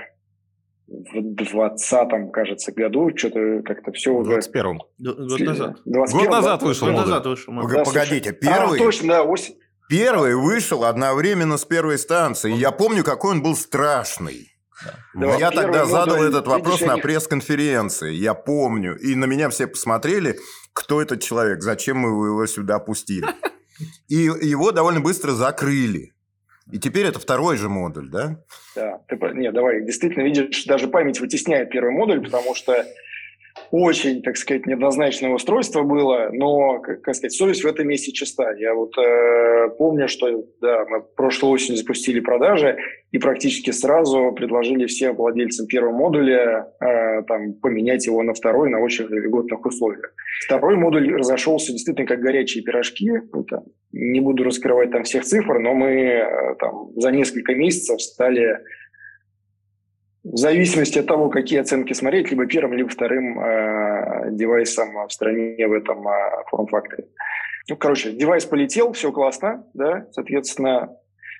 [0.88, 4.38] в 20 кажется, году, что-то как-то все В уже...
[4.38, 4.78] 21-м.
[4.98, 5.76] Д- Год назад.
[5.84, 6.66] 21, Год назад да?
[6.66, 7.08] вышел Год модуль.
[7.10, 7.54] назад вышел.
[7.84, 9.56] Погодите, А, первый, точно, да, осень.
[9.88, 12.56] первый вышел одновременно с первой станцией.
[12.56, 14.52] Я помню, какой он был страшный.
[15.14, 18.96] Да, я тогда задал модуль, этот вопрос видишь, на пресс-конференции, я помню.
[18.98, 20.36] И на меня все посмотрели,
[20.74, 23.26] кто этот человек, зачем мы его сюда пустили.
[24.08, 26.12] И его довольно быстро закрыли.
[26.70, 28.38] И теперь это второй же модуль, да?
[28.74, 32.84] Да, ты, по- не, давай, действительно, видишь, даже память вытесняет первый модуль, потому что
[33.70, 38.52] очень, так сказать, неоднозначное устройство было, но, как, сказать, совесть в этом месте чиста.
[38.52, 42.78] Я вот э, помню, что, да, мы прошлой осенью запустили продажи
[43.12, 48.80] и практически сразу предложили всем владельцам первого модуля э, там, поменять его на второй на
[48.80, 50.12] очень льготных условиях.
[50.44, 53.10] Второй модуль разошелся действительно как горячие пирожки.
[53.32, 58.00] Ну, там, не буду раскрывать там всех цифр, но мы э, там, за несколько месяцев
[58.00, 58.58] стали
[60.32, 65.68] в зависимости от того, какие оценки смотреть, либо первым, либо вторым э, девайсом в стране
[65.68, 66.12] в этом э,
[66.50, 67.06] форм-факторе.
[67.68, 70.96] Ну, короче, девайс полетел, все классно, да, соответственно,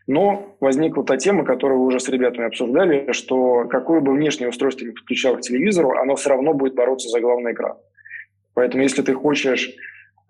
[0.07, 4.85] но возникла та тема, которую вы уже с ребятами обсуждали, что какое бы внешнее устройство
[4.85, 7.77] не подключал к телевизору, оно все равно будет бороться за главный экран.
[8.55, 9.75] Поэтому если ты хочешь,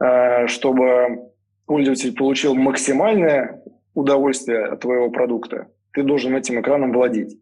[0.03, 1.31] э, чтобы
[1.67, 7.37] пользователь получил максимальное удовольствие от твоего продукта, ты должен этим экраном владеть.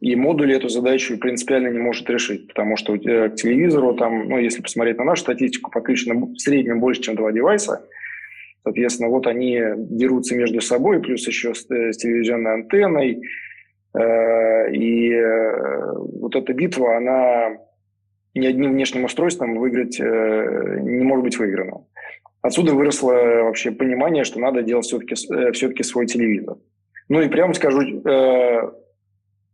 [0.00, 4.60] И модуль эту задачу принципиально не может решить, потому что к телевизору, там, ну, если
[4.60, 7.86] посмотреть на нашу статистику, подключено в среднем больше, чем два девайса.
[8.64, 13.22] Соответственно, вот они дерутся между собой, плюс еще с, э, с телевизионной антенной.
[13.94, 17.58] Э, И э, вот эта битва, она
[18.34, 21.84] ни одним внешним устройством выиграть не может быть выиграна.
[22.42, 26.56] Отсюда выросло вообще понимание, что надо делать все-таки, все-таки свой телевизор.
[27.08, 28.02] Ну и прямо скажу,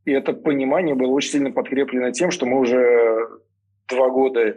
[0.05, 3.29] И это понимание было очень сильно подкреплено тем, что мы уже
[3.89, 4.57] два года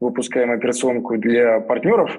[0.00, 2.10] выпускаем операционку для партнеров.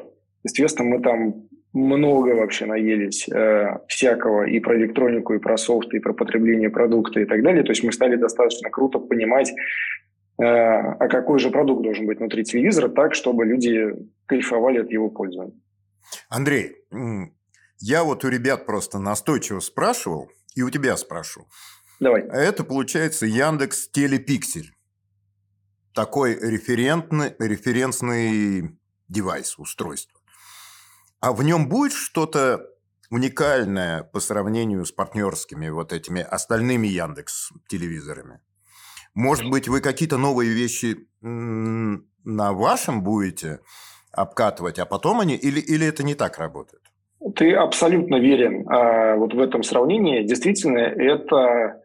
[0.43, 5.99] Естественно, мы там много вообще наелись э, всякого и про электронику, и про софт, и
[5.99, 7.63] про потребление продукта и так далее.
[7.63, 12.43] То есть мы стали достаточно круто понимать, э, а какой же продукт должен быть внутри
[12.43, 13.95] телевизора, так, чтобы люди
[14.27, 15.59] кайфовали от его пользования.
[16.29, 16.75] Андрей,
[17.79, 21.47] я вот у ребят просто настойчиво спрашивал, и у тебя спрошу.
[22.03, 22.23] Давай.
[22.23, 24.73] Это получается Яндекс Телепиксель.
[25.93, 30.19] Такой референтный, референсный девайс, устройство.
[31.21, 32.67] А в нем будет что-то
[33.09, 38.41] уникальное по сравнению с партнерскими вот этими остальными Яндекс телевизорами?
[39.13, 43.59] Может быть, вы какие-то новые вещи на вашем будете
[44.11, 45.35] обкатывать, а потом они...
[45.35, 46.81] Или, или это не так работает?
[47.35, 50.23] Ты абсолютно верен а, вот в этом сравнении.
[50.23, 51.82] Действительно, это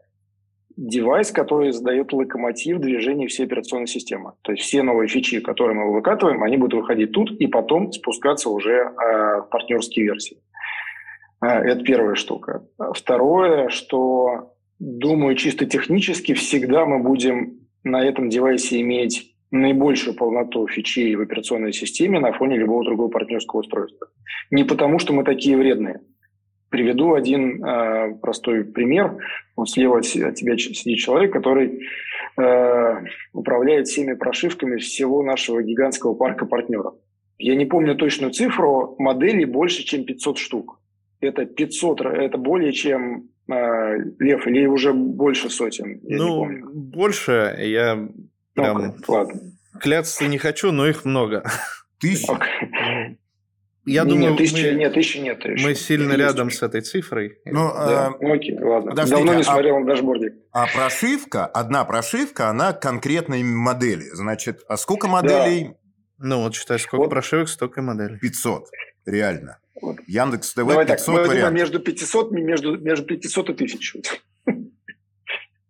[0.78, 4.34] девайс, который задает локомотив движения всей операционной системы.
[4.42, 8.48] То есть все новые фичи, которые мы выкатываем, они будут выходить тут и потом спускаться
[8.48, 10.38] уже э, в партнерские версии.
[11.42, 12.64] Э, это первая штука.
[12.94, 21.16] Второе, что, думаю, чисто технически всегда мы будем на этом девайсе иметь наибольшую полноту фичей
[21.16, 24.06] в операционной системе на фоне любого другого партнерского устройства.
[24.52, 26.00] Не потому, что мы такие вредные–
[26.70, 29.16] Приведу один э, простой пример.
[29.56, 31.88] Вот слева от тебя сидит человек, который
[32.36, 36.94] э, управляет всеми прошивками всего нашего гигантского парка партнеров.
[37.38, 40.80] Я не помню точную цифру, моделей больше, чем 500 штук.
[41.20, 46.00] Это 500, это более чем э, Лев, или уже больше сотен?
[46.02, 48.12] Я ну, больше, я ну,
[48.54, 49.40] прям ну, ладно.
[49.80, 51.44] кляться не хочу, но их много.
[52.00, 52.30] Тысячи?
[52.30, 53.16] Okay.
[53.88, 55.44] Я не, думаю, нет, тысячи, мы, нет, тысячи нет.
[55.44, 55.66] Еще.
[55.66, 57.38] Мы сильно есть рядом с этой цифрой.
[57.46, 58.08] Ну, да.
[58.08, 58.32] а...
[58.32, 58.90] Окей, ладно.
[58.90, 60.34] Подождите, Давно не а смотрел а, на дашборде.
[60.52, 64.04] А прошивка, одна прошивка, она конкретной модели.
[64.12, 65.68] Значит, а сколько моделей?
[65.68, 65.74] Да.
[66.18, 67.10] Ну, вот считай, сколько вот.
[67.10, 68.18] прошивок, столько и моделей.
[68.18, 68.64] 500,
[69.06, 69.58] реально.
[69.80, 69.96] Вот.
[70.06, 71.54] Яндекс ТВ Давай 500 так, вариантов.
[71.54, 74.02] между 500, между, между 500 и 1000.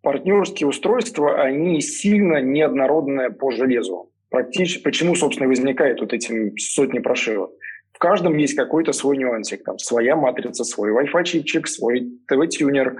[0.01, 4.11] Партнерские устройства, они сильно неоднородные по железу.
[4.29, 7.51] Практически, почему, собственно, возникает вот эти сотни прошивок?
[7.99, 9.61] В каждом есть какой-то свой нюансик.
[9.65, 12.95] Там своя матрица, свой Wi-Fi чипчик, свой ТВ-тюнер,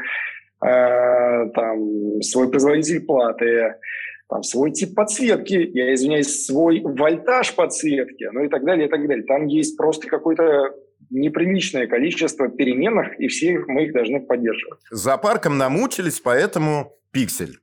[0.61, 3.75] э, там, свой производитель платы,
[4.27, 9.07] там, свой тип подсветки, я извиняюсь, свой вольтаж подсветки, ну и так далее, и так
[9.07, 9.23] далее.
[9.23, 10.75] Там есть просто какое-то
[11.09, 14.81] неприличное количество переменных, и все мы их должны поддерживать.
[14.91, 17.59] За парком намучились, поэтому пиксель.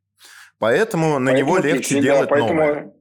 [0.59, 2.92] Поэтому на поэтому него легче пиксель, делать да, поэтому новое.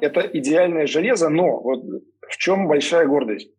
[0.00, 1.82] Это идеальное железо, но вот
[2.28, 3.50] в чем большая гордость?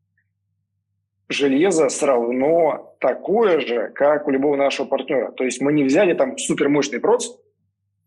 [1.32, 5.32] Железо все равно такое же, как у любого нашего партнера.
[5.32, 7.28] То есть мы не взяли там супермощный проц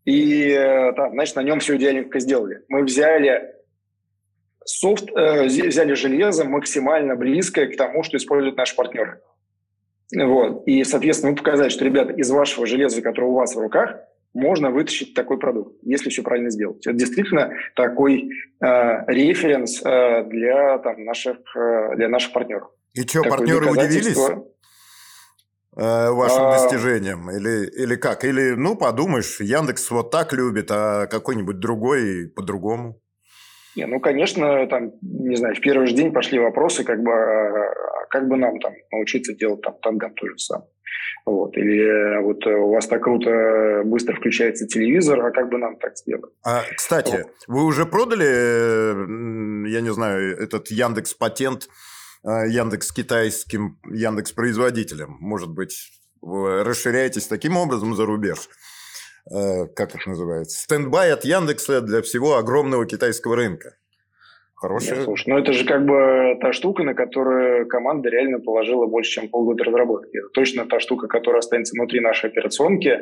[0.05, 0.53] и,
[0.95, 2.61] там, значит, на нем все идеальненько сделали.
[2.69, 3.55] Мы взяли
[4.63, 9.21] софт, э, взяли железо максимально близкое к тому, что используют наши партнеры.
[10.15, 10.67] Вот.
[10.67, 13.97] И, соответственно, мы показали, что, ребята, из вашего железа, которое у вас в руках,
[14.33, 16.85] можно вытащить такой продукт, если все правильно сделать.
[16.85, 18.29] Это действительно такой
[18.61, 18.65] э,
[19.07, 22.69] референс э, для, там, наших, э, для наших партнеров.
[22.95, 26.51] И что, партнеры удивились э, вашим а...
[26.53, 27.29] достижениям?
[27.29, 28.23] Или, или как?
[28.23, 33.01] Или, ну, подумаешь, Яндекс вот так любит, а какой-нибудь другой по-другому?
[33.75, 38.05] Не, ну, конечно, там, не знаю, в первый же день пошли вопросы, как бы, а
[38.09, 40.69] как бы нам там научиться делать там танган то же самое.
[41.25, 41.57] Вот.
[41.57, 45.97] Или э, вот у вас так круто быстро включается телевизор, а как бы нам так
[45.97, 46.31] сделать?
[46.45, 47.31] А, кстати, вот.
[47.47, 51.94] вы уже продали, э, я не знаю, этот Яндекс патент Э,
[52.25, 55.17] Яндекс китайским Яндекс производителем.
[55.19, 58.49] Может быть, вы расширяетесь таким образом за рубеж.
[59.31, 60.59] Э, как это называется?
[60.59, 63.75] Standby от Яндекса для всего огромного китайского рынка.
[64.55, 64.95] Хорошая.
[64.95, 69.11] Нет, слушай, ну это же как бы та штука, на которую команда реально положила больше,
[69.11, 70.17] чем полгода разработки.
[70.17, 72.99] Это точно та штука, которая останется внутри нашей операционки.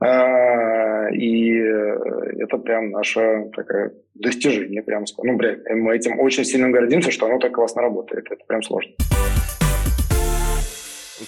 [0.00, 1.50] А, и
[2.40, 7.38] это прям наше такое достижение, прям ну, прям, мы этим очень сильно гордимся, что оно
[7.38, 8.26] так классно работает.
[8.30, 8.92] Это прям сложно.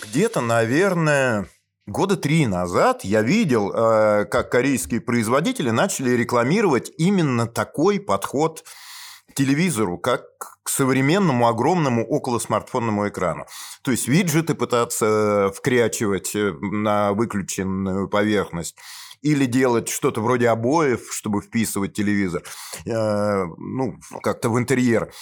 [0.02, 1.46] Где-то, наверное,
[1.86, 8.64] года три назад я видел, э, как корейские производители начали рекламировать именно такой подход
[9.34, 10.24] телевизору, как
[10.62, 13.46] к современному огромному около смартфонному экрану.
[13.82, 18.76] То есть виджеты пытаться вкрячивать э, на выключенную поверхность
[19.22, 22.42] или делать что-то вроде обоев, чтобы вписывать телевизор,
[22.86, 25.12] э, ну, как-то в интерьер.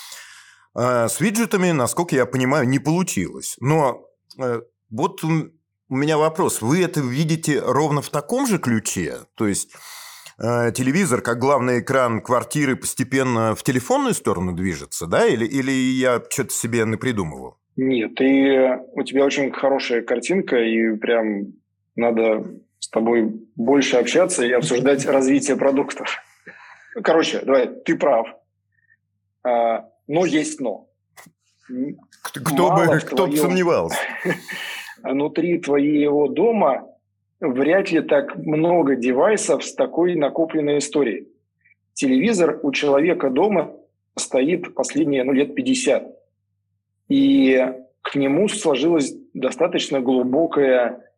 [0.74, 3.56] А с виджетами, насколько я понимаю, не получилось.
[3.60, 4.06] Но
[4.38, 5.50] э, вот у
[5.88, 6.62] меня вопрос.
[6.62, 9.20] Вы это видите ровно в таком же ключе?
[9.34, 9.78] То есть э,
[10.40, 15.26] телевизор, как главный экран квартиры, постепенно в телефонную сторону движется, да?
[15.26, 17.58] Или, или я что-то себе напридумывал?
[17.76, 21.52] Нет, и у тебя очень хорошая картинка, и прям
[21.96, 22.44] надо
[22.78, 26.18] с тобой больше общаться и обсуждать развитие продуктов.
[27.02, 28.26] Короче, давай, ты прав.
[29.44, 30.88] А, но есть но.
[32.22, 33.98] Кто бы, кто бы сомневался.
[35.02, 36.89] Внутри твоего дома
[37.40, 41.28] вряд ли так много девайсов с такой накопленной историей.
[41.94, 43.74] Телевизор у человека дома
[44.16, 46.06] стоит последние ну, лет 50.
[47.08, 47.66] И
[48.02, 51.10] к нему сложилось достаточно глубокое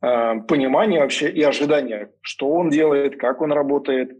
[0.00, 4.16] э, понимание вообще и ожидание, что он делает, как он работает, э,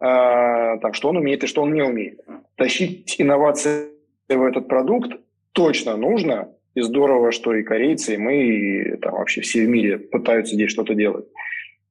[0.00, 2.20] там, что он умеет и что он не умеет.
[2.56, 3.90] Тащить инновации
[4.28, 5.12] в этот продукт
[5.52, 9.98] точно нужно, и здорово, что и корейцы, и мы, и там вообще все в мире
[9.98, 11.26] пытаются здесь что-то делать.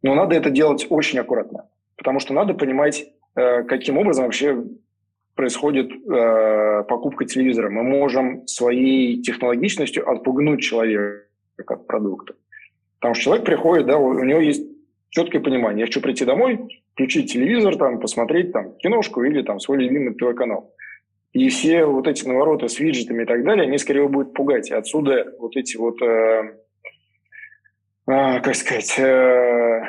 [0.01, 4.63] Но надо это делать очень аккуратно, потому что надо понимать, э, каким образом вообще
[5.35, 7.69] происходит э, покупка телевизора.
[7.69, 11.25] Мы можем своей технологичностью отпугнуть человека
[11.57, 12.35] от продукта.
[12.99, 14.65] Потому что человек приходит, да, у него есть
[15.09, 15.81] четкое понимание.
[15.81, 20.72] Я хочу прийти домой, включить телевизор, там, посмотреть там, киношку или там, свой любимый ТВ-канал.
[21.33, 24.69] И все вот эти навороты с виджетами и так далее, они скорее будут пугать.
[24.69, 26.59] И отсюда вот эти вот, э,
[28.07, 29.81] э, как сказать, э,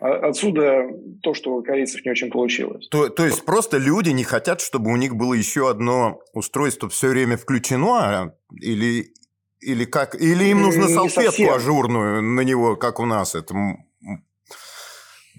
[0.00, 0.88] отсюда
[1.22, 2.88] то, что у корейцев не очень получилось.
[2.88, 7.08] То, то есть просто люди не хотят, чтобы у них было еще одно устройство все
[7.08, 9.12] время включено, а, или,
[9.60, 10.20] или как?
[10.20, 11.54] Или им нужно не салфетку совсем.
[11.54, 13.54] ажурную на него, как у нас это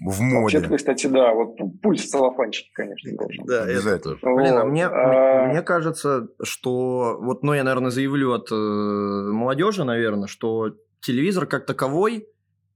[0.04, 0.58] в моде.
[0.58, 3.44] Вообще, кстати, да, вот пульт в целлофанчике, конечно, должен.
[3.46, 4.18] Да, обязательно.
[4.22, 4.36] Вот.
[4.36, 5.48] Блин, а мне, а...
[5.48, 11.66] мне кажется, что, вот, ну, я, наверное, заявлю от э, молодежи, наверное, что телевизор как
[11.66, 12.26] таковой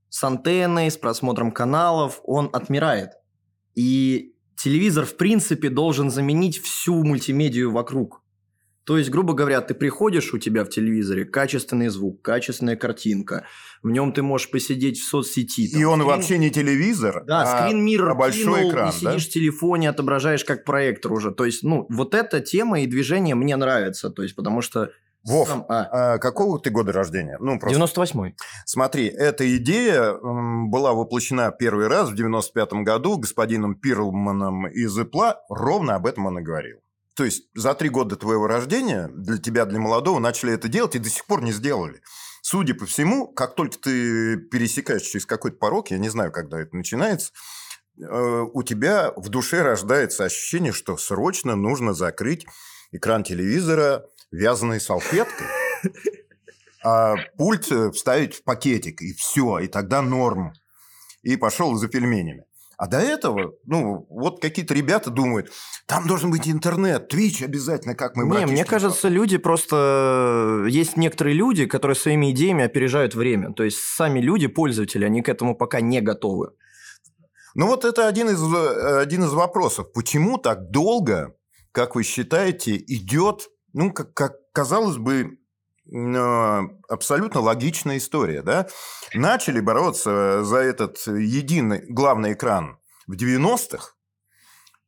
[0.08, 3.10] с антенной, с просмотром каналов, он отмирает.
[3.74, 8.22] И телевизор, в принципе, должен заменить всю мультимедию вокруг.
[8.86, 13.44] То есть, грубо говоря, ты приходишь, у тебя в телевизоре качественный звук, качественная картинка.
[13.82, 15.68] В нем ты можешь посидеть в соцсети.
[15.68, 16.06] Там, и он скрин...
[16.06, 18.88] вообще не телевизор, да, а скрин-мир а большой кинул, экран.
[18.90, 19.30] И сидишь да?
[19.30, 21.32] в телефоне, отображаешь как проектор уже.
[21.32, 24.08] То есть, ну, вот эта тема и движение мне нравится.
[24.08, 24.90] То есть, потому что
[25.24, 26.12] Вов, Сам, а.
[26.14, 27.36] А, какого ты года рождения?
[27.40, 27.80] Ну, просто...
[27.80, 28.36] 98-й.
[28.64, 35.34] Смотри, эта идея была воплощена первый раз в 95-м году господином Пирлманом из Apple.
[35.48, 36.78] Ровно об этом он и говорил.
[37.16, 40.98] То есть за три года твоего рождения для тебя, для молодого, начали это делать и
[40.98, 42.02] до сих пор не сделали.
[42.42, 46.76] Судя по всему, как только ты пересекаешь через какой-то порог, я не знаю, когда это
[46.76, 47.32] начинается,
[47.98, 52.46] э, у тебя в душе рождается ощущение, что срочно нужно закрыть
[52.92, 55.46] экран телевизора вязаной салфеткой,
[56.84, 60.52] а пульт вставить в пакетик, и все, и тогда норм.
[61.22, 62.44] И пошел за пельменями.
[62.76, 65.50] А до этого, ну, вот какие-то ребята думают,
[65.86, 70.66] там должен быть интернет, Twitch обязательно, как мы Не, мне кажется, люди просто...
[70.68, 73.52] Есть некоторые люди, которые своими идеями опережают время.
[73.54, 76.50] То есть сами люди, пользователи, они к этому пока не готовы.
[77.54, 78.42] Ну вот это один из,
[79.00, 79.92] один из вопросов.
[79.94, 81.34] Почему так долго,
[81.72, 85.45] как вы считаете, идет, ну, как, как казалось бы, Э,
[86.88, 88.68] абсолютно логичная история, да?
[89.14, 93.92] Начали бороться за этот единый главный экран в 90-х.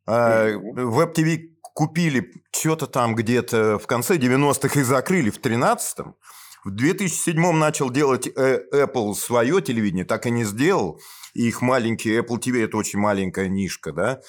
[0.06, 6.16] А WebTV купили что-то там где-то в конце 90-х и закрыли в 13-м.
[6.64, 11.00] В 2007 начал делать э, Apple свое телевидение, так и не сделал.
[11.34, 14.20] И их маленький Apple TV– это очень маленькая нишка, да?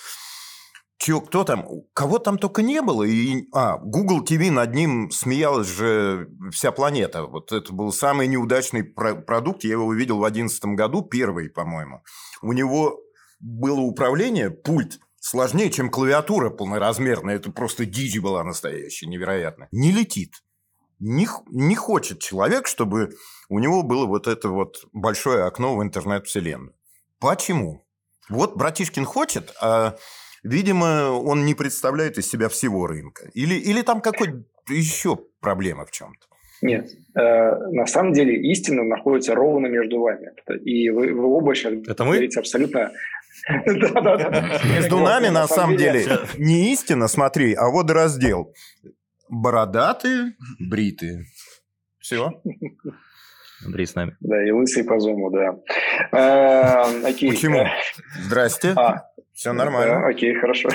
[0.99, 1.65] Чё, кто там?
[1.93, 3.03] Кого там только не было.
[3.03, 7.23] И, а, Google TV над ним смеялась же вся планета.
[7.23, 9.63] Вот это был самый неудачный про- продукт.
[9.63, 12.03] Я его увидел в 2011 году, первый, по-моему.
[12.41, 12.99] У него
[13.39, 17.35] было управление, пульт, сложнее, чем клавиатура полноразмерная.
[17.37, 19.69] Это просто дичь была настоящая, невероятно.
[19.71, 20.33] Не летит.
[20.99, 23.11] Не, не хочет человек, чтобы
[23.47, 26.73] у него было вот это вот большое окно в интернет-вселенную.
[27.19, 27.85] Почему?
[28.27, 29.95] Вот братишкин хочет, а
[30.43, 33.29] Видимо, он не представляет из себя всего рынка.
[33.33, 36.27] Или, или там какой-то еще проблема в чем-то.
[36.61, 37.21] Нет, э,
[37.71, 40.31] на самом деле истина находится ровно между вами.
[40.65, 42.11] И вы, вы оба сейчас Это мы?
[42.11, 42.91] говорите абсолютно...
[43.65, 46.03] Между нами, на самом деле,
[46.37, 48.53] не истина, смотри, а вот раздел.
[49.29, 51.25] Бородатые, бритые.
[51.99, 52.41] Все.
[53.65, 54.15] Андрей с нами.
[54.19, 55.55] Да, и лысый по зуму, да.
[56.11, 57.65] Э, Почему?
[58.23, 58.69] Здрасте.
[58.75, 59.08] А,
[59.39, 60.01] все нормально.
[60.01, 60.67] Да, окей, хорошо.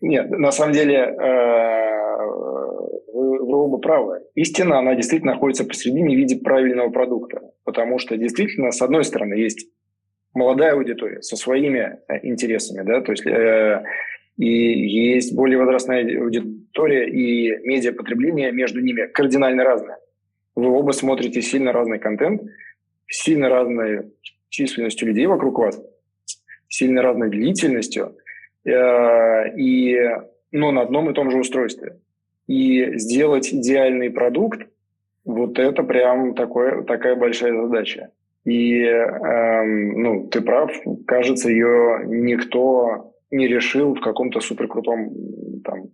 [0.00, 2.16] Нет, на самом деле, э,
[3.12, 4.20] вы, вы оба правы.
[4.36, 7.40] Истина, она действительно находится посередине в виде правильного продукта.
[7.64, 9.68] Потому что действительно, с одной стороны, есть
[10.32, 13.82] молодая аудитория со своими э, интересами, да, то есть э,
[14.36, 19.98] и есть более возрастная аудитория, и медиапотребление между ними кардинально разное.
[20.54, 22.42] Вы оба смотрите сильно разный контент,
[23.08, 24.12] сильно разной
[24.50, 25.82] численностью людей вокруг вас,
[26.72, 28.16] сильно разной длительностью,
[28.64, 29.96] э, и,
[30.50, 31.98] но на одном и том же устройстве.
[32.46, 34.66] И сделать идеальный продукт,
[35.24, 38.10] вот это прям такое, такая большая задача.
[38.44, 40.72] И, эм, ну, ты прав,
[41.06, 45.12] кажется, ее никто не решил в каком-то суперкрутом
[45.64, 45.84] там,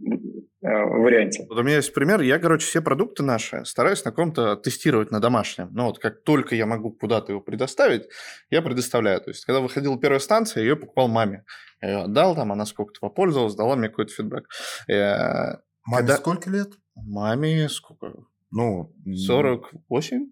[0.69, 1.47] варианте.
[1.49, 2.21] Вот у меня есть пример.
[2.21, 5.71] Я, короче, все продукты наши стараюсь на ком-то тестировать на домашнем.
[5.73, 8.09] Ну вот как только я могу куда-то его предоставить,
[8.51, 9.21] я предоставляю.
[9.21, 11.45] То есть когда выходила первая станция, я ее покупал маме.
[11.81, 14.49] Я ее отдал, там она сколько-то попользовалась, дала мне какой-то фидбэк.
[14.89, 14.95] Я...
[14.95, 16.17] Э, маме когда...
[16.17, 16.73] сколько лет?
[16.97, 18.13] Маме сколько?
[18.51, 20.27] Ну, 48?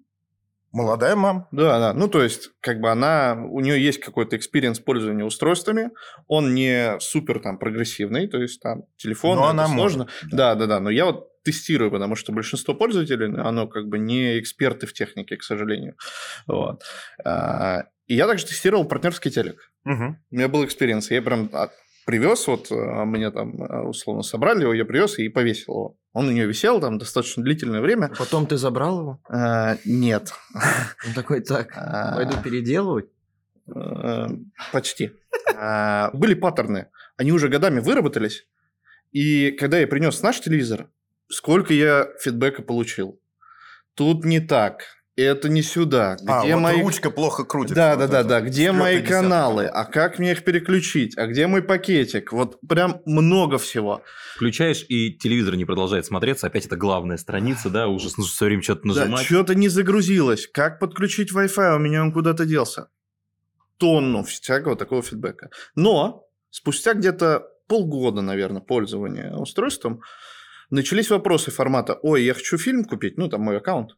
[0.76, 1.48] Молодая мама.
[1.52, 1.94] Да, да.
[1.94, 5.90] Ну, то есть, как бы она, у нее есть какой-то experience пользования устройствами,
[6.26, 10.04] он не супер там прогрессивный, то есть там телефон, но она сложно.
[10.04, 10.34] Может.
[10.34, 10.78] Да, да, да.
[10.78, 15.38] Но я вот тестирую, потому что большинство пользователей, оно как бы не эксперты в технике,
[15.38, 15.96] к сожалению.
[16.46, 16.82] Вот.
[17.24, 19.72] А, и я также тестировал партнерский телек.
[19.86, 20.16] Угу.
[20.30, 21.10] У меня был experience.
[21.10, 21.48] Я прям
[22.04, 25.98] привез, вот а, мне там а, условно собрали его, я привез и повесил его.
[26.16, 28.10] Он у нее висел там достаточно длительное время.
[28.16, 29.20] Потом ты забрал его?
[29.28, 30.32] А, нет.
[31.06, 31.74] Он такой, так,
[32.14, 33.10] пойду переделывать?
[33.68, 34.30] А,
[34.72, 35.12] почти.
[36.14, 36.86] Были паттерны.
[37.18, 38.46] Они уже годами выработались.
[39.12, 40.88] И когда я принес наш телевизор,
[41.28, 43.20] сколько я фидбэка получил.
[43.92, 44.84] Тут не так
[45.22, 46.16] это не сюда.
[46.26, 46.82] А, где а, вот мои...
[46.82, 47.74] ручка плохо крутится.
[47.74, 48.40] Да, да, да, да.
[48.40, 49.64] Где мои каналы?
[49.66, 51.16] А как мне их переключить?
[51.16, 52.32] А где мой пакетик?
[52.32, 54.02] Вот прям много всего.
[54.34, 56.46] Включаешь, и телевизор не продолжает смотреться.
[56.46, 57.88] Опять это главная страница, да?
[57.88, 59.20] Уже нужно все время что-то нажимать.
[59.20, 60.46] Да, что-то не загрузилось.
[60.46, 61.76] Как подключить Wi-Fi?
[61.76, 62.88] У меня он куда-то делся.
[63.78, 65.50] Тонну всякого такого фидбэка.
[65.74, 70.02] Но спустя где-то полгода, наверное, пользования устройством,
[70.70, 73.96] начались вопросы формата «Ой, я хочу фильм купить», ну, там мой аккаунт,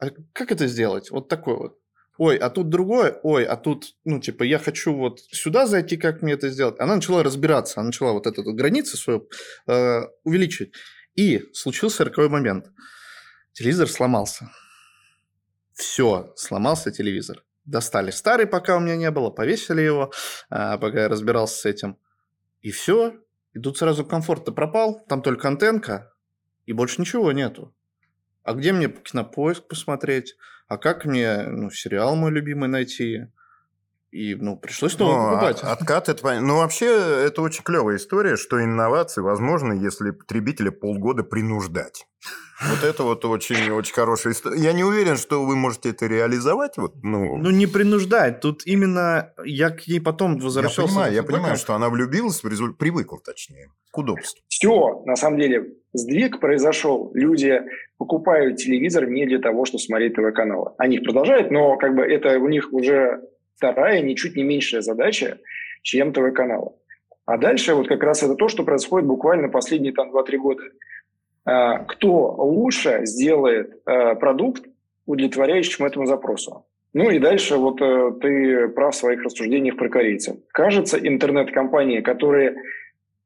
[0.00, 1.10] а как это сделать?
[1.10, 1.78] Вот такой вот.
[2.18, 6.20] Ой, а тут другое, ой, а тут, ну, типа, я хочу вот сюда зайти, как
[6.22, 6.78] мне это сделать?
[6.78, 9.28] Она начала разбираться, она начала вот эту границу свою
[9.66, 10.72] э, увеличивать.
[11.14, 12.66] И случился роковой момент.
[13.52, 14.50] Телевизор сломался.
[15.72, 17.42] Все, сломался телевизор.
[17.64, 20.12] Достали старый, пока у меня не было, повесили его,
[20.50, 21.96] э, пока я разбирался с этим.
[22.60, 23.14] И все.
[23.54, 26.12] И тут сразу комфорт-то пропал, там только антенка,
[26.66, 27.74] и больше ничего нету
[28.42, 30.36] а где мне кинопоиск посмотреть,
[30.68, 33.26] а как мне ну, сериал мой любимый найти.
[34.10, 35.62] И, ну, пришлось снова ну, покупать.
[35.62, 36.48] Откат это понятно.
[36.48, 42.06] Ну, вообще, это очень клевая история, что инновации возможны, если потребителя полгода принуждать.
[42.68, 44.60] Вот это вот очень, очень хорошая история.
[44.60, 46.76] Я не уверен, что вы можете это реализовать.
[46.76, 47.36] Вот, ну...
[47.36, 48.40] ну, не принуждать.
[48.40, 50.82] Тут именно я к ней потом возвращался.
[50.82, 52.78] Я понимаю, я понимаю, что она влюбилась, в результ...
[52.78, 54.42] привыкла, точнее, к удобству.
[54.48, 57.10] Все, на самом деле, сдвиг произошел.
[57.14, 57.62] Люди
[57.98, 60.72] покупают телевизор не для того, чтобы смотреть ТВ-каналы.
[60.78, 63.22] Они их продолжают, но как бы это у них уже
[63.56, 65.38] вторая, ничуть не меньшая задача,
[65.82, 66.72] чем ТВ-каналы.
[67.26, 70.62] А дальше вот как раз это то, что происходит буквально последние там 2-3 года.
[71.44, 74.64] А, кто лучше сделает а, продукт,
[75.06, 76.66] удовлетворяющим этому запросу?
[76.92, 80.36] Ну и дальше вот э, ты прав в своих рассуждениях про корейцев.
[80.48, 82.56] Кажется, интернет-компании, которые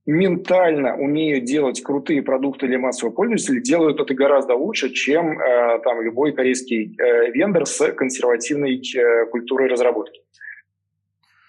[0.06, 6.02] ментально умеют делать крутые продукты для массового пользователя, делают это гораздо лучше, чем э, там
[6.02, 10.20] любой корейский э, вендор с консервативной э, культурой разработки.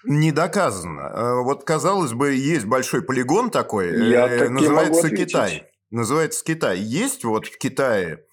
[0.06, 1.02] Не доказано.
[1.02, 5.64] Э, вот, казалось бы, есть большой полигон такой, Я э, называется Китай.
[5.92, 6.78] Называется Китай.
[6.80, 8.26] Есть вот в Китае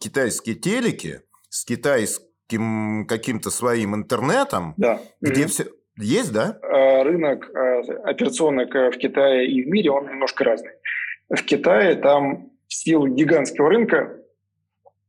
[0.00, 5.00] китайские телеки с китайским каким-то своим интернетом, да.
[5.20, 5.48] где mm-hmm.
[5.48, 5.66] все
[5.98, 6.58] есть, да?
[6.62, 10.72] Э, рынок э, операционок в Китае и в мире, он немножко разный.
[11.28, 14.18] В Китае там в силу гигантского рынка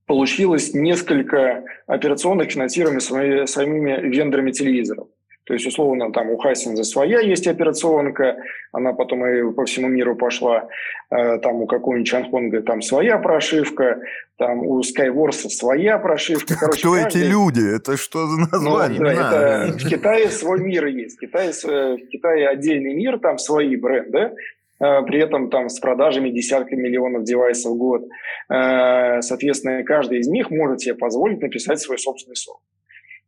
[0.05, 5.07] получилось несколько операционных финансируемых своими, своими вендорами телевизоров.
[5.49, 8.37] То есть, условно, там у Хайсенза своя есть операционка,
[8.71, 10.67] она потом и по всему миру пошла.
[11.09, 13.99] Э, там у какого-нибудь Чанхонга там своя прошивка,
[14.37, 16.53] там у Skywars своя прошивка.
[16.55, 17.07] Короче, Кто каждый...
[17.07, 17.77] эти люди?
[17.77, 18.99] Это что за название?
[18.99, 19.77] Ну, да, это...
[19.79, 21.17] В Китае свой мир есть.
[21.17, 24.19] В Китае, э, в Китае отдельный мир, там свои бренды
[24.79, 28.03] э, при этом там с продажами десятками миллионов девайсов в год.
[28.47, 32.61] Соответственно, каждый из них может себе позволить написать свой собственный софт.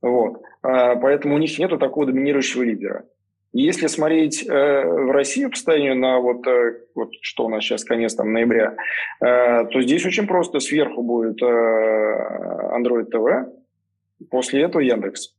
[0.01, 0.41] Вот.
[0.61, 3.05] А, поэтому у них нет такого доминирующего лидера.
[3.53, 7.83] Если смотреть э, в России по состоянию на вот, э, вот что у нас сейчас
[7.83, 8.77] конец там, ноября,
[9.19, 10.61] э, то здесь очень просто.
[10.61, 13.51] Сверху будет э, Android TV,
[14.29, 15.35] после этого Яндекс.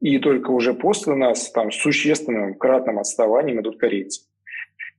[0.00, 4.26] И только уже после нас там существенным кратным отставанием идут корейцы.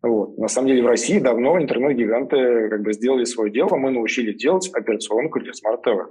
[0.02, 0.38] Вот.
[0.40, 4.70] На самом деле в России давно интернет-гиганты как бы сделали свое дело, мы научили делать
[4.74, 6.10] операционку для смарт-ТВ.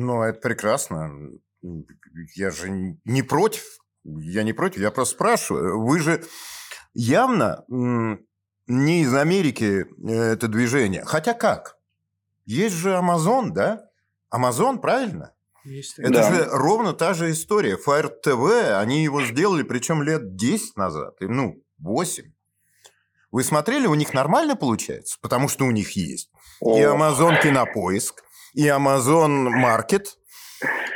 [0.00, 1.10] Ну, это прекрасно.
[2.36, 2.70] Я же
[3.04, 3.64] не против.
[4.04, 5.80] Я не против, я просто спрашиваю.
[5.84, 6.24] Вы же
[6.94, 11.04] явно не из Америки э, это движение.
[11.04, 11.78] Хотя как?
[12.44, 13.88] Есть же Amazon, да?
[14.32, 15.34] Amazon, правильно?
[15.64, 16.32] Есть Это Да.
[16.32, 17.76] же ровно та же история.
[17.76, 22.32] Fire TV, они его сделали, причем лет 10 назад, и, ну, 8.
[23.32, 25.18] Вы смотрели, у них нормально получается?
[25.20, 26.30] Потому что у них есть
[26.60, 28.22] и О, Amazon Кинопоиск,
[28.54, 30.16] и Amazon Маркет,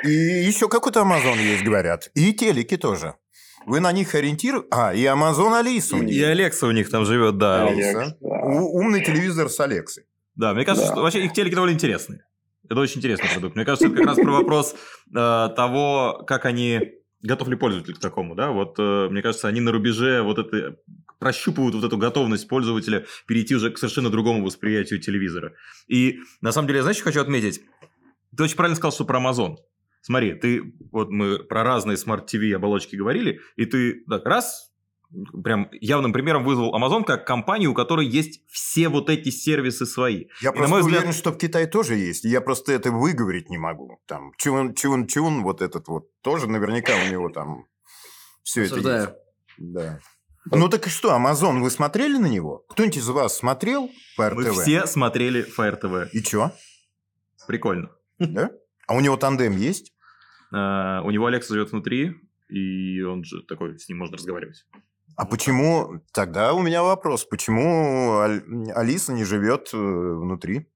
[0.05, 2.11] и еще какой-то Amazon есть, говорят.
[2.15, 3.15] И телеки тоже.
[3.67, 4.69] Вы на них ориентируетесь?
[4.73, 6.15] А, и Amazon Алиса у них.
[6.15, 7.67] И Алекса у них там живет, да.
[7.69, 8.17] Алекс, Алиса.
[8.21, 8.27] да.
[8.29, 10.05] У- умный телевизор с Алексой.
[10.35, 10.95] Да, мне кажется, Да.
[10.95, 12.25] что вообще их телеки довольно интересные.
[12.69, 13.55] Это очень интересный продукт.
[13.55, 16.81] Мне кажется, это как раз про вопрос э, того, как они
[17.23, 18.51] готов ли пользователь к такому, да?
[18.51, 20.77] Вот э, мне кажется, они на рубеже вот это
[21.19, 25.55] прощупывают вот эту готовность пользователя перейти уже к совершенно другому восприятию телевизора.
[25.87, 27.63] И на самом деле, знаешь, что хочу отметить?
[28.37, 29.57] Ты очень правильно сказал, что про Amazon.
[30.01, 34.72] Смотри, ты вот мы про разные смарт-ТВ оболочки говорили, и ты так раз
[35.45, 40.27] прям явным примером назвал Amazon как компанию, у которой есть все вот эти сервисы свои.
[40.41, 42.25] Я И, просто мой взгляд- уверен, что в Китае тоже есть.
[42.25, 44.01] Я просто это выговорить не могу.
[44.07, 47.67] Там чун, чун, чун, вот этот вот тоже наверняка у него там
[48.43, 49.09] все это есть.
[49.59, 50.01] Да.
[50.51, 52.65] Ну так и что, Amazon, вы смотрели на него?
[52.71, 54.63] Кто-нибудь из вас смотрел по Мы РТВ?
[54.63, 56.09] все смотрели Fire TV.
[56.13, 56.51] И чё?
[57.47, 57.91] Прикольно.
[58.19, 58.51] Да?
[58.87, 59.93] А у него тандем есть?
[60.53, 62.15] Э, У него Алекса живет внутри,
[62.49, 64.65] и он же такой, с ним можно разговаривать.
[65.23, 66.01] А почему...
[66.13, 67.25] Тогда у меня вопрос.
[67.25, 68.19] Почему
[68.75, 70.67] Алиса не живет э, внутри?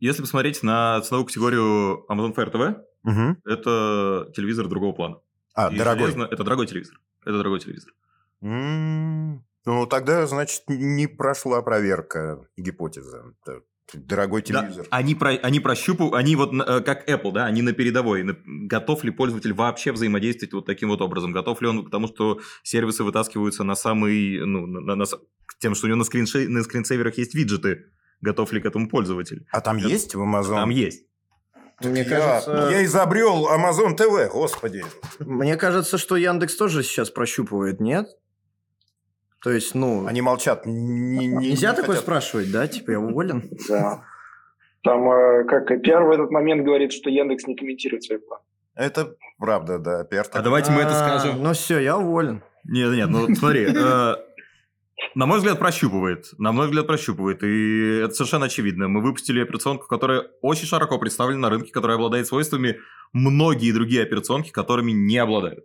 [0.00, 3.36] Если посмотреть на ценовую категорию Amazon Fire TV, Мгм.
[3.44, 5.20] это телевизор другого плана.
[5.54, 6.06] А, И дорогой.
[6.12, 6.98] железно- Это дорогой телевизор.
[7.22, 7.92] Это дорогой телевизор.
[8.40, 13.22] М, Ну, тогда, значит, не прошла проверка гипотезы.
[13.92, 14.86] Это Дорогой Да, телевизор.
[14.90, 18.24] они, про, они прощупывают, они вот э, как Apple, да, они на передовой.
[18.46, 21.32] Готов ли пользователь вообще взаимодействовать вот таким вот образом?
[21.32, 25.74] Готов ли он к тому, что сервисы вытаскиваются на самый, ну, на, на к тем,
[25.74, 27.86] что у него на, скринше, на скринсейверах есть виджеты?
[28.20, 29.46] Готов ли к этому пользователь?
[29.52, 29.88] А там Да.
[29.88, 30.56] есть в Amazon?
[30.56, 31.04] Там есть.
[31.80, 34.84] Мне Я, кажется, я изобрел Amazon TV, господи.
[35.20, 38.08] мне кажется, что Яндекс тоже сейчас прощупывает, нет?
[39.42, 40.66] То есть, ну, Они молчат.
[40.66, 42.02] Не- не- нельзя не такое хотят.
[42.02, 42.66] спрашивать, да?
[42.66, 43.48] Типа, я уволен?
[43.68, 44.02] Да.
[44.82, 48.42] Там, э, как и пиар в этот момент говорит, что Яндекс не комментирует свои планы.
[48.74, 50.04] Это правда, да.
[50.04, 51.42] Пиар А давайте мы это А, скажем.
[51.42, 52.42] Ну все, я уволен.
[52.64, 54.14] Нет, нет, ну смотри, э,
[55.14, 56.26] на мой взгляд, прощупывает.
[56.38, 57.42] На мой взгляд, прощупывает.
[57.42, 58.88] И это совершенно очевидно.
[58.88, 62.78] Мы выпустили операционку, которая очень широко представлена на рынке, которая обладает свойствами
[63.12, 65.64] многие другие операционки, которыми не обладают.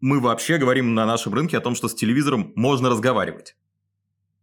[0.00, 3.56] Мы вообще говорим на нашем рынке о том, что с телевизором можно разговаривать.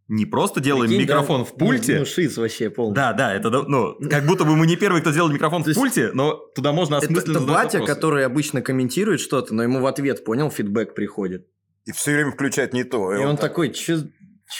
[0.06, 1.94] Не просто делаем Прикинь, да, микрофон в пульте.
[1.94, 2.94] Ну, ну, шиц вообще полный.
[2.94, 5.74] Да, да, это да- ну, как будто бы мы не первый, кто сделал микрофон в
[5.74, 7.94] пульте, но туда можно Это, осмысленно это задавать батя, вопросы.
[7.94, 11.46] который обычно комментирует что-то, но ему в ответ, понял, фидбэк приходит.
[11.84, 13.12] И все время включает не то.
[13.12, 13.98] И он такой, че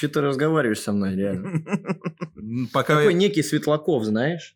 [0.00, 1.62] ты разговариваешь со мной, реально?
[2.72, 2.96] Пока...
[2.96, 4.54] Такой некий Светлаков, знаешь?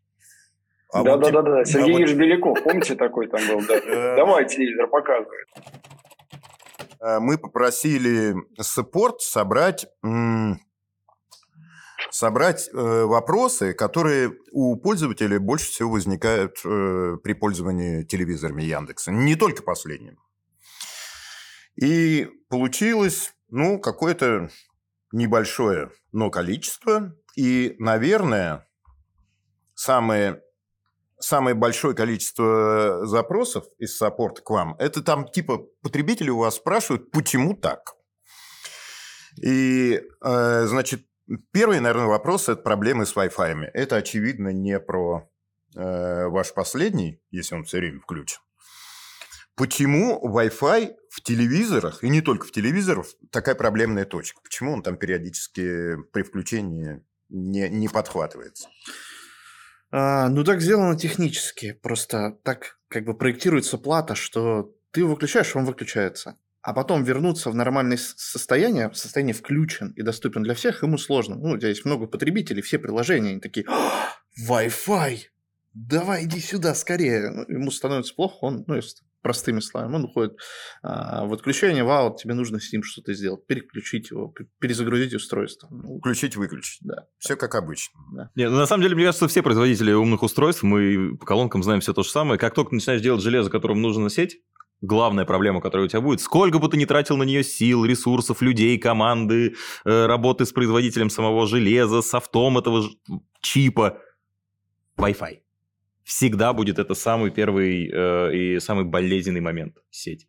[0.93, 3.63] А Да-да-да, а Сергей вот- Ильич Беляков, помните такой там был?
[3.67, 4.17] Да.
[4.17, 5.39] Давай, телевизор, показывай.
[7.03, 9.87] Э, Мы попросили саппорт собрать...
[12.11, 19.13] Собрать э, вопросы, которые у пользователей больше всего возникают э, при пользовании телевизорами Яндекса.
[19.13, 20.19] Не только последним.
[21.77, 24.51] И получилось, ну, какое-то
[25.13, 27.15] небольшое, но количество.
[27.35, 28.69] И, наверное,
[29.75, 30.43] самое,
[31.23, 37.11] самое большое количество запросов из саппорта к вам, это там типа потребители у вас спрашивают,
[37.11, 37.95] почему так?
[39.41, 41.07] И, э, значит,
[41.53, 43.71] первый, наверное, вопрос– это проблемы с Wi-Fi.
[43.73, 45.31] Это, очевидно, не про
[45.75, 48.41] э, ваш последний, если он все время включен.
[49.55, 54.41] Почему Wi-Fi в телевизорах, и не только в телевизорах, такая проблемная точка?
[54.43, 58.69] Почему он там периодически при включении не, не подхватывается?
[59.93, 61.79] А, ну, так сделано технически.
[61.83, 66.37] Просто так как бы проектируется плата, что ты выключаешь, он выключается.
[66.63, 71.35] А потом вернуться в нормальное состояние, в состояние включен и доступен для всех, ему сложно.
[71.35, 74.15] Ну, у тебя есть много потребителей, все приложения, они такие, «А,
[74.49, 75.19] Wi-Fi,
[75.75, 77.31] давай иди сюда скорее.
[77.31, 78.81] Ну, Ему становится плохо, он, ну,
[79.23, 79.95] простыми словами.
[79.95, 80.37] Он уходит
[80.83, 85.69] а, в отключение, вау, тебе нужно с ним что-то сделать, переключить его, перезагрузить устройство.
[85.71, 86.81] Ну, Включить-выключить.
[86.83, 87.07] Да.
[87.19, 88.01] Все как обычно.
[88.35, 91.81] Не, ну, на самом деле, мне кажется, все производители умных устройств, мы по колонкам знаем
[91.81, 92.39] все то же самое.
[92.39, 94.41] Как только начинаешь делать железо, которому нужна сеть,
[94.81, 98.43] главная проблема, которая у тебя будет, сколько бы ты ни тратил на нее сил, ресурсов,
[98.43, 99.55] людей, команды,
[99.85, 102.85] э, работы с производителем самого железа, софтом этого
[103.41, 103.99] чипа,
[104.99, 105.42] Wi-Fi.
[106.05, 110.27] Всегда будет это самый первый э, и самый болезненный момент сеть.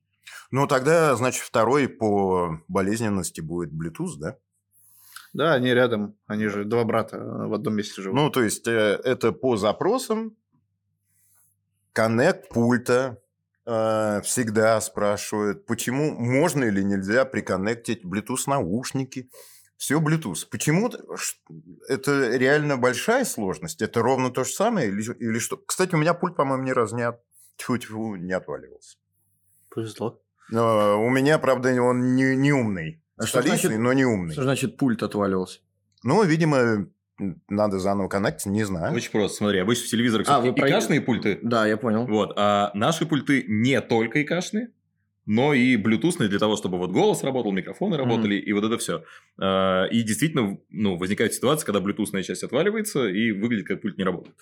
[0.51, 4.38] Ну, тогда, значит, второй по болезненности будет Bluetooth, да?
[5.34, 8.19] Да, они рядом, они же два брата э, в одном месте живут.
[8.19, 10.38] Ну, то есть, э, это по запросам.
[11.91, 13.19] Коннект пульта
[13.65, 19.32] э, всегда спрашивают, почему можно или нельзя приконнектить Bluetooth-наушники.
[19.84, 20.48] Все Bluetooth.
[20.50, 20.90] Почему
[21.90, 23.82] это реально большая сложность?
[23.82, 25.58] Это ровно то же самое или, или что?
[25.58, 27.20] Кстати, у меня пульт, по-моему, ни разу не, от...
[27.58, 28.96] тьфу-тьфу, не отваливался.
[29.70, 30.22] Повезло.
[30.50, 33.04] Но у меня, правда, он не, не умный.
[33.18, 34.32] А что Столичный, значит- но не умный.
[34.32, 35.60] Что значит пульт отваливался?
[36.04, 36.88] Ну, видимо,
[37.50, 38.96] надо заново коннектить, не знаю.
[38.96, 42.08] Очень просто, смотри, обычно в телевизорах А, вы про- икашные пульты, Да, я понял.
[42.08, 44.70] Вот, а наши пульты не только икашные,
[45.26, 49.03] но и блютусные для того, чтобы вот голос работал, микрофоны работали, и вот это все.
[49.39, 54.36] И действительно, ну, возникает ситуация, когда блютусная часть отваливается, и выглядит как пульт не работает.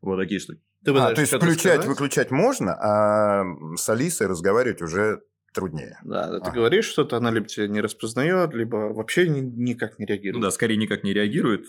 [0.00, 0.60] Вот такие штуки.
[0.84, 1.86] Ты А, то есть включать, сказать?
[1.86, 3.44] выключать можно, а
[3.76, 5.22] с Алисой разговаривать уже
[5.52, 5.98] труднее.
[6.04, 6.52] Да, да, ты Ага.
[6.60, 10.42] говоришь что-то, она либо тебя не распознает, либо вообще ни- никак не Ну реагирует.
[10.42, 11.66] да, скорее никак не реагирует.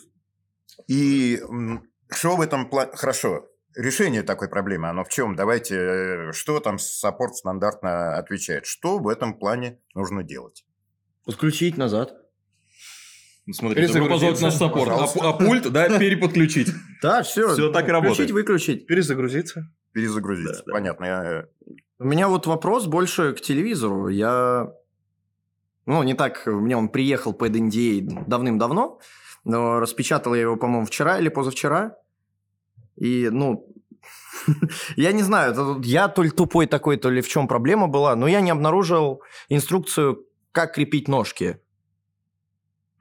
[0.88, 1.39] И
[2.12, 2.91] что в этом плане...
[2.93, 5.36] Хорошо, решение такой проблемы, оно в чем?
[5.36, 8.66] Давайте, э, что там саппорт стандартно отвечает?
[8.66, 10.66] Что в этом плане нужно делать?
[11.26, 12.14] Подключить назад.
[13.46, 14.92] Ну, смотри, Перезагрузиться, в наш саппорт.
[14.92, 16.70] А, а пульт, да, переподключить.
[17.02, 17.54] Да, все.
[17.54, 18.16] Всё так и работает.
[18.16, 18.88] Включить, выключить.
[18.88, 19.72] Перезагрузиться.
[19.94, 20.46] Перезагрузить.
[20.46, 20.72] Да, да.
[20.74, 21.06] Понятно.
[21.06, 21.46] я-
[21.98, 24.10] У меня вот вопрос больше к телевизору.
[24.10, 24.72] Я...
[25.86, 29.00] Ну, не так, мне он приехал под NDA давным-давно,
[29.46, 31.96] но распечатал я его, по-моему, вчера или позавчера.
[33.00, 33.66] И, ну,
[34.95, 38.28] я не знаю, я то ли тупой такой, то ли в чем проблема была, но
[38.28, 41.60] я не обнаружил инструкцию, как крепить ножки.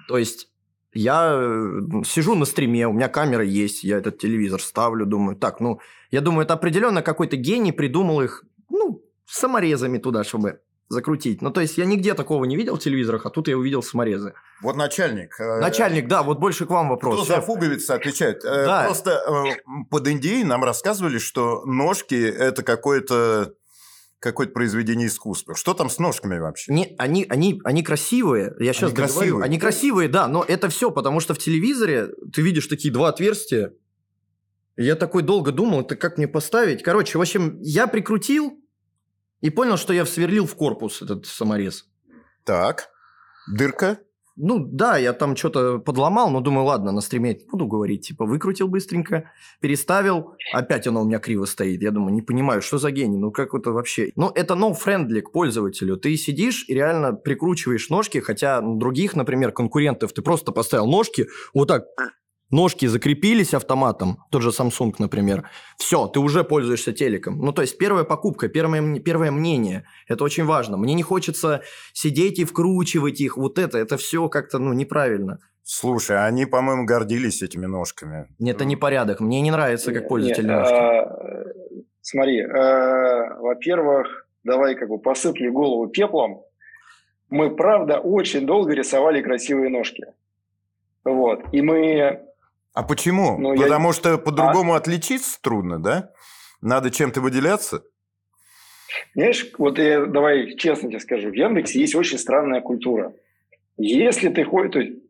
[0.07, 0.49] То есть
[0.95, 5.61] я э, сижу на стриме, у меня камера есть, я этот телевизор ставлю, думаю, так,
[5.61, 5.81] ну,
[6.11, 11.43] я думаю, это определенно какой-то гений придумал их, ну, саморезами туда, чтобы закрутить.
[11.43, 14.33] Ну, то есть я нигде такого не видел в телевизорах, а тут я увидел саморезы.
[14.63, 15.39] Вот начальник.
[15.39, 17.27] э, Начальник, да, вот больше к вам Кто вопрос.
[17.29, 17.47] за Шеф.
[17.47, 18.45] пуговицы отвечает?
[18.45, 18.85] Э, Да.
[18.85, 23.55] Просто э, под Индией нам рассказывали, что ножки– это какое-то
[24.21, 25.55] какое-то произведение искусства.
[25.55, 26.73] Что там с ножками вообще?
[26.73, 29.15] Не, они, они, они красивые, я сейчас Они договорю.
[29.19, 29.45] красивые.
[29.45, 33.75] Они красивые, да, но это все, потому что в телевизоре ты видишь такие два отверстия.
[34.77, 36.83] Я такой долго думал, это как мне поставить.
[36.83, 38.59] Короче, в общем, я прикрутил
[39.41, 41.87] и понял, что я сверлил в корпус этот саморез.
[42.45, 42.89] Так,
[43.47, 43.99] дырка.
[44.41, 48.07] Ну да, я там что-то подломал, но думаю, ладно, на стриме буду говорить.
[48.07, 51.83] Типа выкрутил быстренько, переставил, опять оно у меня криво стоит.
[51.83, 54.13] Я думаю, не понимаю, что за гений, ну как это вообще?
[54.15, 55.97] Ну это no-friendly к пользователю.
[55.97, 61.67] Ты сидишь и реально прикручиваешь ножки, хотя других, например, конкурентов, ты просто поставил ножки, вот
[61.67, 61.87] так
[62.51, 67.39] ножки закрепились автоматом, тот же Samsung, например, все, ты уже пользуешься телеком.
[67.39, 70.77] Ну, то есть первая покупка, первое, первое мнение, это очень важно.
[70.77, 75.39] Мне не хочется сидеть и вкручивать их, вот это, это все как-то, ну, неправильно.
[75.63, 78.29] Слушай, они, по-моему, гордились этими ножками.
[78.41, 80.75] Это не порядок, мне не нравится, как пользователь Не, ножки.
[80.75, 81.45] а,
[82.01, 86.43] Смотри, э, во-первых, давай как бы посыплю голову пеплом.
[87.29, 90.07] Мы, правда, очень долго рисовали красивые ножки.
[91.05, 91.43] Вот.
[91.53, 92.25] И мы...
[92.75, 93.39] А почему?
[93.39, 96.11] Ну, я- Потому что по-другому отличиться трудно, да?
[96.61, 97.83] Надо чем-то выделяться?
[99.15, 103.15] Знаешь, вот я давай честно тебе скажу, в Яндексе есть очень странная культура.
[103.77, 104.73] Если ты ходишь...
[104.73, 105.03] То есть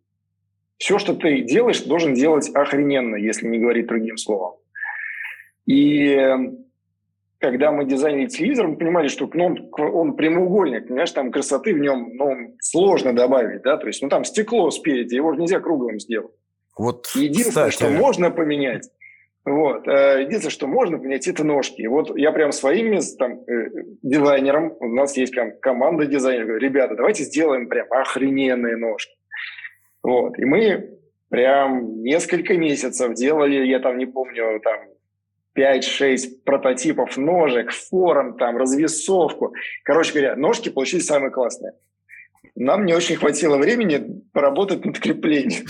[0.78, 4.56] все, что ты делаешь, должен делать охрененно, если не говорить другим словом.
[5.66, 6.36] И э,
[7.38, 12.12] когда мы дизайнили телевизор, мы понимали, что он, он прямоугольник, понимаешь, там красоты в нем
[12.14, 16.32] ну, сложно добавить, да, то есть, ну, там стекло спереди, его же нельзя круглым сделать.
[16.78, 18.88] Вот, Единственное, кстати, что можно поменять,
[19.44, 21.82] вот, э, единственное, что можно поменять, это ножки.
[21.82, 23.70] И вот я прям своим там, э,
[24.02, 29.12] дизайнером, у нас есть прям команда дизайнеров, говорю, ребята, давайте сделаем прям охрененные ножки.
[30.02, 30.98] Вот, и мы
[31.28, 34.78] прям несколько месяцев делали, я там не помню, там
[35.58, 39.54] 5-6 прототипов ножек, форм, там, развесовку.
[39.82, 41.72] Короче говоря, ножки получились самые классные.
[42.60, 44.02] Нам не очень хватило времени
[44.32, 45.64] поработать над креплением.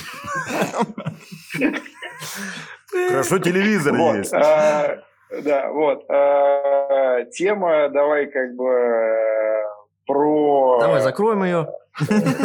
[3.09, 4.33] Хорошо, телевизор Вот, есть.
[4.33, 4.99] а,
[5.45, 6.05] Да, вот.
[6.09, 9.63] А, Тема, давай как бы э,
[10.07, 10.79] про...
[10.81, 11.69] Давай закроем ее.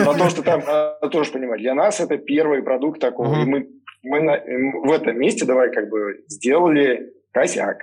[0.04, 3.42] Про то, что там, надо тоже понимать, для нас это первый продукт такого.
[3.42, 3.68] И мы,
[4.04, 4.42] мы на-
[4.84, 7.78] в этом месте давай как бы сделали косяк.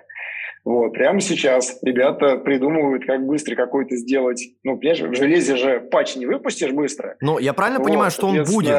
[0.64, 4.42] Вот, прямо сейчас ребята придумывают, как быстро какой-то сделать.
[4.62, 7.16] Ну, понимаешь, в железе же патч не выпустишь быстро.
[7.20, 8.76] Ну, я правильно Вот, понимаю, что он будет?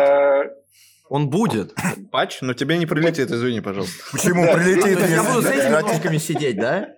[1.10, 1.74] Он будет.
[2.12, 4.02] Патч, но тебе не прилетит, извини, пожалуйста.
[4.12, 4.98] Почему прилетит?
[5.10, 6.96] Я буду с этими Да, ножками сидеть, да?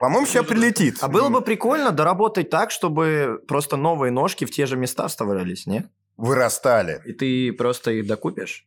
[0.00, 0.98] По-моему, сейчас прилетит.
[1.00, 5.66] А было бы прикольно доработать так, чтобы просто новые ножки в те же места вставлялись,
[5.66, 5.86] нет?
[6.16, 7.00] Вырастали.
[7.06, 8.66] И ты просто их докупишь.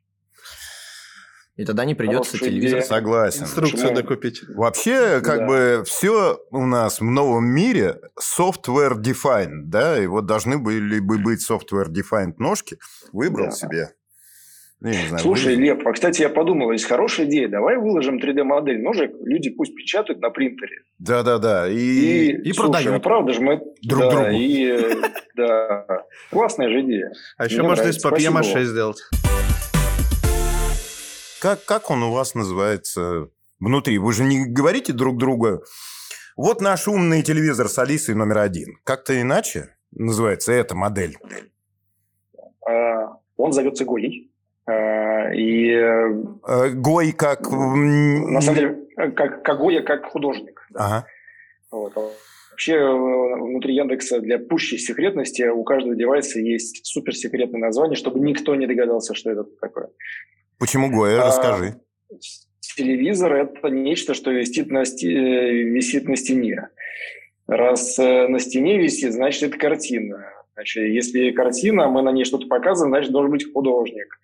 [1.57, 2.79] И тогда не придется Хорошая телевизор.
[2.79, 2.87] идея.
[2.87, 3.43] Согласен.
[3.43, 3.95] Инструкцию Почему?
[3.95, 4.41] докупить.
[4.55, 5.47] Вообще, как Да.
[5.47, 11.17] бы все у нас в новом мире software defined, да, и вот должны были бы
[11.17, 12.77] быть software defined ножки.
[13.11, 13.51] Выбрал Да.
[13.51, 13.89] себе.
[14.79, 15.75] Ну, я не знаю, Слушай, выбрал.
[15.77, 17.47] Лев, а, кстати, я подумал, есть хорошая идея.
[17.47, 20.77] Давай выложим 3D-модель ножек, люди пусть печатают на принтере.
[20.97, 21.69] Да-да-да.
[21.69, 22.95] И, И, и слушай, продают.
[22.95, 23.61] а правда же мы...
[23.83, 24.29] Друг да, другу.
[24.31, 24.93] И, э,
[25.35, 25.85] да,
[26.31, 27.11] классная же идея.
[27.37, 28.97] А еще можно из папье-маше сделать.
[31.41, 33.29] Как, как он у вас называется
[33.59, 33.97] внутри?
[33.97, 35.63] Вы же не говорите друг другу,
[36.37, 38.77] вот наш умный телевизор с Алисой номер один.
[38.83, 41.17] Как-то иначе называется эта модель.
[42.65, 44.31] А, Он зовется Гой.
[44.67, 47.47] А, И Э, Гой как...
[47.51, 50.67] м, на самом деле, как, как Гоя, как художник.
[50.75, 51.05] Ага.
[51.71, 51.93] Вот.
[51.97, 52.09] А
[52.51, 58.53] Вообще э, внутри Яндекса для пущей секретности у каждого девайса есть суперсекретное название, чтобы никто
[58.55, 59.89] не догадался, что это такое.
[60.61, 61.23] Почему Гоя?
[61.23, 61.73] А, Расскажи.
[62.59, 66.69] Телевизор– это нечто, что висит на, сти- висит на стене.
[67.47, 70.23] Раз э, на стене висит, значит, это картина.
[70.53, 74.19] Значит, если картина, мы на ней что-то показываем, значит, должен быть художник.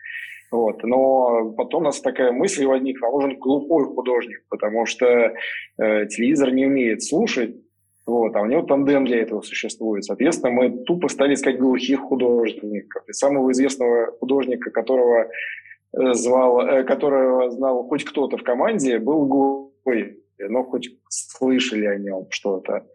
[0.51, 0.83] Вот.
[0.83, 6.51] Но потом у нас такая мысль возникла, а нужен глухой художник, потому что э, телевизор
[6.51, 7.55] не умеет слушать,
[8.05, 10.05] вот, а у него тандем для этого существует.
[10.05, 13.03] Соответственно, мы тупо стали искать глухих художников.
[13.09, 15.31] И самого известного художника, которого
[15.93, 20.17] звал, э, которого знал хоть кто-то в команде, был Гой.
[20.39, 22.85] Но хоть слышали о нем что-то.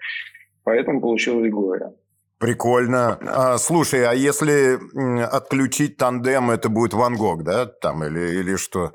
[0.65, 1.93] Поэтому получилось Гоя.
[2.39, 3.19] Прикольно.
[3.23, 4.79] А, слушай, а если
[5.25, 7.67] отключить тандем, это будет Ван Гог, да?
[7.67, 8.93] Там или, или что?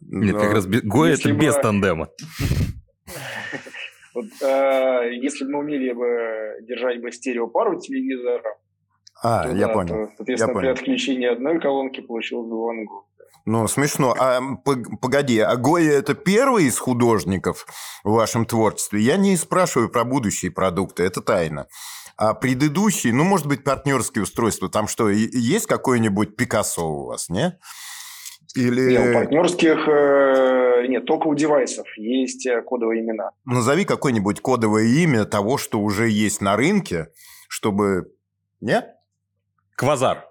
[0.00, 2.08] Нет, Но- как раз Если это бы- без тандема.
[4.14, 8.42] Вот, э, если бы мы умели бы держать бы стереопару телевизора,
[9.22, 9.88] А, то, я да, понял.
[10.06, 10.72] то, соответственно, я при понял.
[10.72, 13.05] отключении одной колонки получилось бы Ван Гог.
[13.44, 14.14] Ну, смешно.
[14.18, 14.40] А
[15.00, 17.66] погоди, а Гоя это первый из художников
[18.02, 19.00] в вашем творчестве?
[19.00, 21.68] Я не спрашиваю про будущие продукты, это тайна.
[22.16, 27.58] А предыдущий, ну, может быть, партнерские устройства, там что, есть какой-нибудь Пикассо у вас, не?
[28.54, 33.32] Или Не, у партнерских э, нет, только у девайсов есть э, кодовые имена.
[33.44, 37.08] назови какое-нибудь кодовое имя того, что уже есть на рынке,
[37.48, 38.12] чтобы...
[38.62, 38.86] Нет?
[39.76, 40.26] Квазар.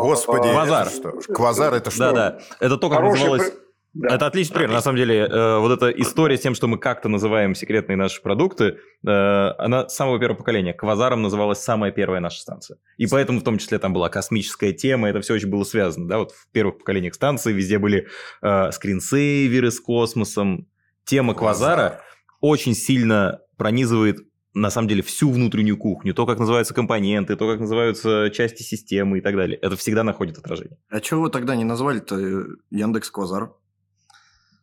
[0.00, 0.86] Господи, Квазар.
[0.86, 1.32] это что?
[1.34, 2.12] Квазар это что?
[2.12, 2.38] Да-да.
[2.60, 3.52] Это то, как Хороший называлось...
[3.92, 4.14] да.
[4.14, 4.70] Это отличный пример.
[4.70, 8.22] На самом деле, э, вот эта история с тем, что мы как-то называем секретные наши
[8.22, 10.72] продукты, э, она с самого первого поколения.
[10.72, 12.78] Квазаром называлась самая первая наша станция.
[12.96, 16.08] И поэтому в том числе там была космическая тема, это все очень было связано.
[16.08, 16.18] Да?
[16.18, 18.06] Вот в первых поколениях станции везде были
[18.42, 20.68] э, скринсейверы с космосом.
[21.04, 22.02] Тема Квазара
[22.40, 24.20] очень сильно пронизывает
[24.54, 29.18] на самом деле всю внутреннюю кухню, то, как называются компоненты, то, как называются части системы
[29.18, 29.58] и так далее.
[29.58, 30.78] Это всегда находит отражение.
[30.88, 33.52] А чего вы тогда не назвали-то э, Яндекс Квазар?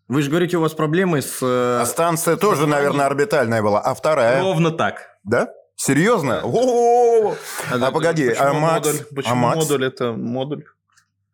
[0.09, 1.39] Вы же говорите, у вас проблемы с...
[1.41, 3.81] э, А станция тоже, наверное, орбитальная была.
[3.81, 4.41] А вторая?
[4.41, 5.19] Ровно так.
[5.23, 5.49] Да?
[5.75, 6.41] Серьезно?
[6.43, 7.35] О-о-о!
[7.71, 8.88] А погоди, почему а Макс?
[8.88, 9.57] Модуль, почему А Макс?
[9.57, 10.63] модуль это модуль?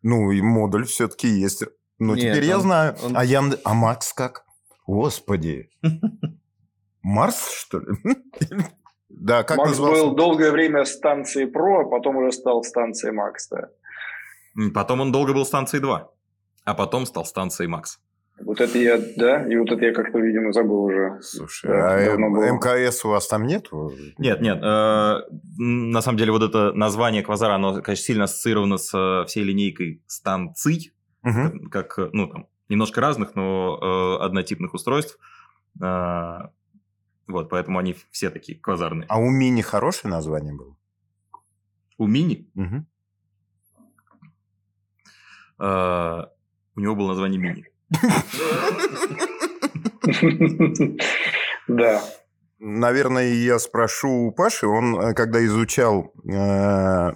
[0.02, 1.62] Ну, и модуль все-таки есть.
[1.98, 2.96] Ну, Нет, теперь я знаю.
[3.02, 3.58] он- А, Янд...
[3.64, 4.44] а Макс как?
[4.86, 5.70] Господи.
[7.04, 7.86] Марс, что ли?
[9.16, 10.02] Да, как Макс назывался?
[10.06, 13.48] был долгое время станцией Про, а потом уже стал станцией Макс.
[13.48, 13.68] Да.
[14.74, 16.10] Потом он долго был станцией 2,
[16.64, 18.00] а потом стал станцией Макс.
[18.40, 21.20] Вот это я, да, и вот это я как-то, видимо, забыл уже.
[21.22, 22.16] Слушай, Да, а.
[22.16, 23.68] МКС у вас там нет?
[24.18, 24.58] Нет, нет.
[24.60, 25.20] э,
[25.58, 30.02] на самом деле вот это название Квазара, оно, конечно, сильно ассоциировано с э, всей линейкой
[30.08, 30.92] станций,
[31.22, 31.68] Мгм.
[31.70, 33.78] как, ну, там, немножко разных, но
[34.20, 35.18] э, однотипных устройств.
[35.80, 36.48] Э,
[37.26, 39.06] вот, поэтому они все такие квазарные.
[39.08, 40.76] А у Мини хорошее название было?
[41.98, 42.86] У Мини Мгм.
[45.58, 46.22] э,
[46.76, 47.66] у него было название Мини.
[51.66, 52.02] Да.
[52.58, 54.66] Наверное, я спрошу у Паши.
[54.66, 57.12] Он, э, когда изучал э,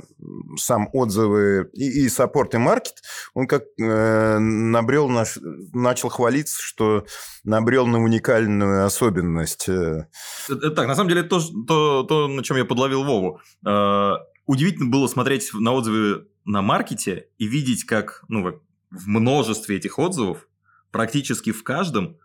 [0.56, 3.02] сам отзывы и, саппорт, и маркет,
[3.34, 5.38] он как э, набрел, наш,
[5.72, 7.04] начал хвалиться, что
[7.44, 9.68] набрел на уникальную особенность.
[9.68, 10.06] э.
[10.48, 13.40] Это Так, на самом деле, то, то, то, на чем я подловил Вову.
[13.66, 14.14] Э,
[14.48, 20.48] Удивительно было смотреть на отзывы на маркете и видеть, как ну, в множестве этих отзывов,
[20.90, 22.16] практически в каждом,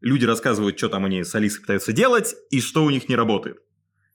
[0.00, 3.58] люди рассказывают, что там они с Алисой пытаются делать и что у них не работает.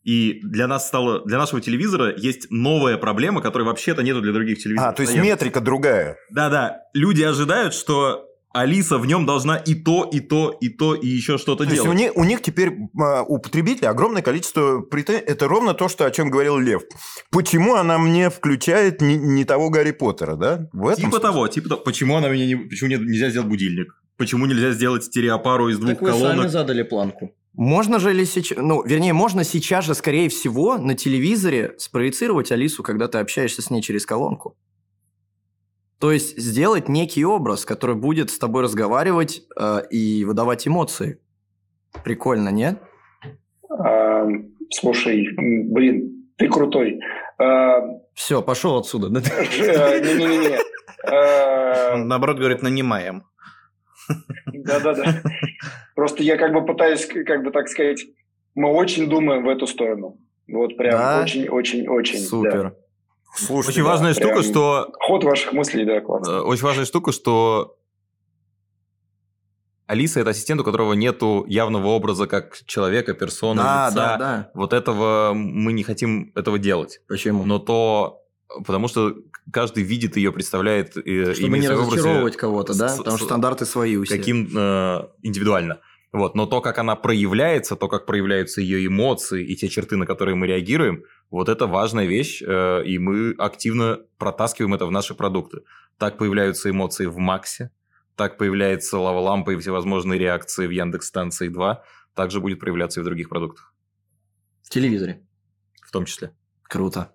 [0.04, 4.58] И для нас стало, для нашего телевизора есть новая проблема, которой вообще-то нету для других
[4.58, 4.94] телевизоров.
[4.94, 5.34] А, то есть Наверное.
[5.34, 6.18] метрика другая.
[6.32, 11.08] Да-да, люди ожидают, что Алиса в нем должна и то, и то, и то, и
[11.08, 11.90] еще что-то То есть делать.
[11.90, 15.24] у них, у них теперь а, у потребителя огромное количество претензий.
[15.24, 16.82] Это ровно то, что, о чем говорил Лев.
[17.30, 20.68] Почему она мне включает не, не того Гарри Поттера, да?
[20.74, 21.20] В этом Типа смысле?
[21.22, 21.82] того, типа того.
[21.82, 24.01] Почему она меня не, почему не- нельзя сделать будильник?
[24.22, 26.50] Почему нельзя сделать стереопару из двух Так вы сами колонок?
[26.52, 27.32] задали планку.
[27.54, 28.56] Можно же ли сейчас...
[28.56, 33.72] Ну, вернее, можно сейчас же, скорее всего, на телевизоре спроецировать Алису, когда ты общаешься с
[33.72, 34.56] ней через колонку.
[35.98, 41.20] То есть сделать некий образ, который будет с тобой разговаривать э, и выдавать эмоции.
[42.04, 42.80] Прикольно, нет?
[43.72, 44.28] А,
[44.70, 47.00] слушай, блин, ты крутой.
[47.40, 47.80] А,
[48.14, 49.08] Все, пошел отсюда.
[49.08, 50.60] э, Не-не-не.
[51.12, 53.24] А, наоборот, говорит, нанимаем.
[54.48, 55.22] Да-да-да.
[55.96, 58.02] Просто я как бы пытаюсь, как бы так сказать,
[58.56, 60.18] мы очень думаем в эту сторону.
[60.48, 61.22] Вот прям Да?
[61.24, 62.20] очень-очень-очень.
[62.20, 62.76] Супер.
[63.34, 66.32] Слушайте, Очень важная прям- штука, что Ход ваших мыслей, да, классно.
[66.32, 67.78] э, очень важная штука, что
[69.88, 73.96] Алиса это ассистент, у которого нету явного образа как человека, персоны, Да, лица.
[73.96, 74.52] да, да.
[74.54, 77.02] Вот этого мы не хотим этого делать.
[77.08, 77.46] Почему?
[77.46, 78.21] Но то,
[78.66, 79.16] потому что
[79.52, 82.90] каждый видит ее, представляет, и Чтобы имеет не разочаровывать кого-то, да?
[82.90, 84.18] с- Потому что стандарты свои у всех.
[84.18, 85.80] каким э, индивидуально.
[86.14, 86.36] Вот.
[86.36, 90.36] Но то, как она проявляется, то, как проявляются ее эмоции и те черты, на которые
[90.36, 95.62] мы реагируем, вот это важная вещь, э, и мы активно протаскиваем это в наши продукты.
[95.98, 97.72] Так появляются эмоции в Максе,
[98.18, 101.82] так появляется лава-лампа и всевозможные реакции в Яндекс станции 2,
[102.14, 103.74] также будет проявляться и в других продуктах,
[104.64, 105.22] В телевизоре.
[105.82, 106.32] в том числе.
[106.64, 107.14] Круто.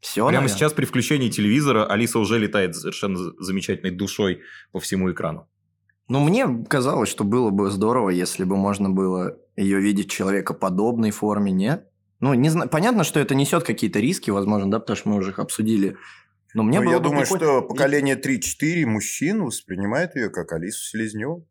[0.00, 4.40] Все, Прямо сейчас при включении телевизора Алиса уже летает совершенно замечательной душой
[4.72, 5.46] по всему экрану.
[6.08, 11.10] Ну, мне казалось, что было бы здорово, если бы можно было ее видеть в человекоподобной
[11.10, 11.86] форме, нет?
[12.18, 12.68] Ну, не знаю.
[12.70, 15.96] Понятно, что это несет какие-то риски, возможно, да, потому что мы уже их обсудили.
[16.54, 20.50] Но мне Ну, было я бы думаю, прикольно- что поколение 3-4 мужчин воспринимает ее как
[20.52, 21.46] Алису Селезневу.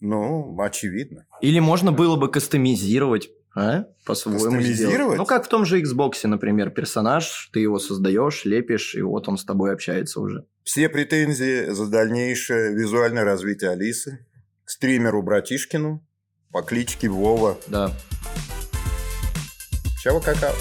[0.00, 1.26] Ну, очевидно.
[1.40, 3.86] Или можно было бы кастомизировать, а?
[4.04, 5.16] По-своему сделать.
[5.16, 9.36] Ну, как в том же Xbox, например, персонаж, ты его создаешь, лепишь, и вот он
[9.36, 10.44] с тобой общается уже.
[10.62, 14.26] Все претензии за дальнейшее визуальное развитие Алисы
[14.64, 16.06] к стримеру Братишкину
[16.52, 17.58] по кличке Вова.
[17.66, 17.92] Да.
[20.02, 20.54] Чего какао.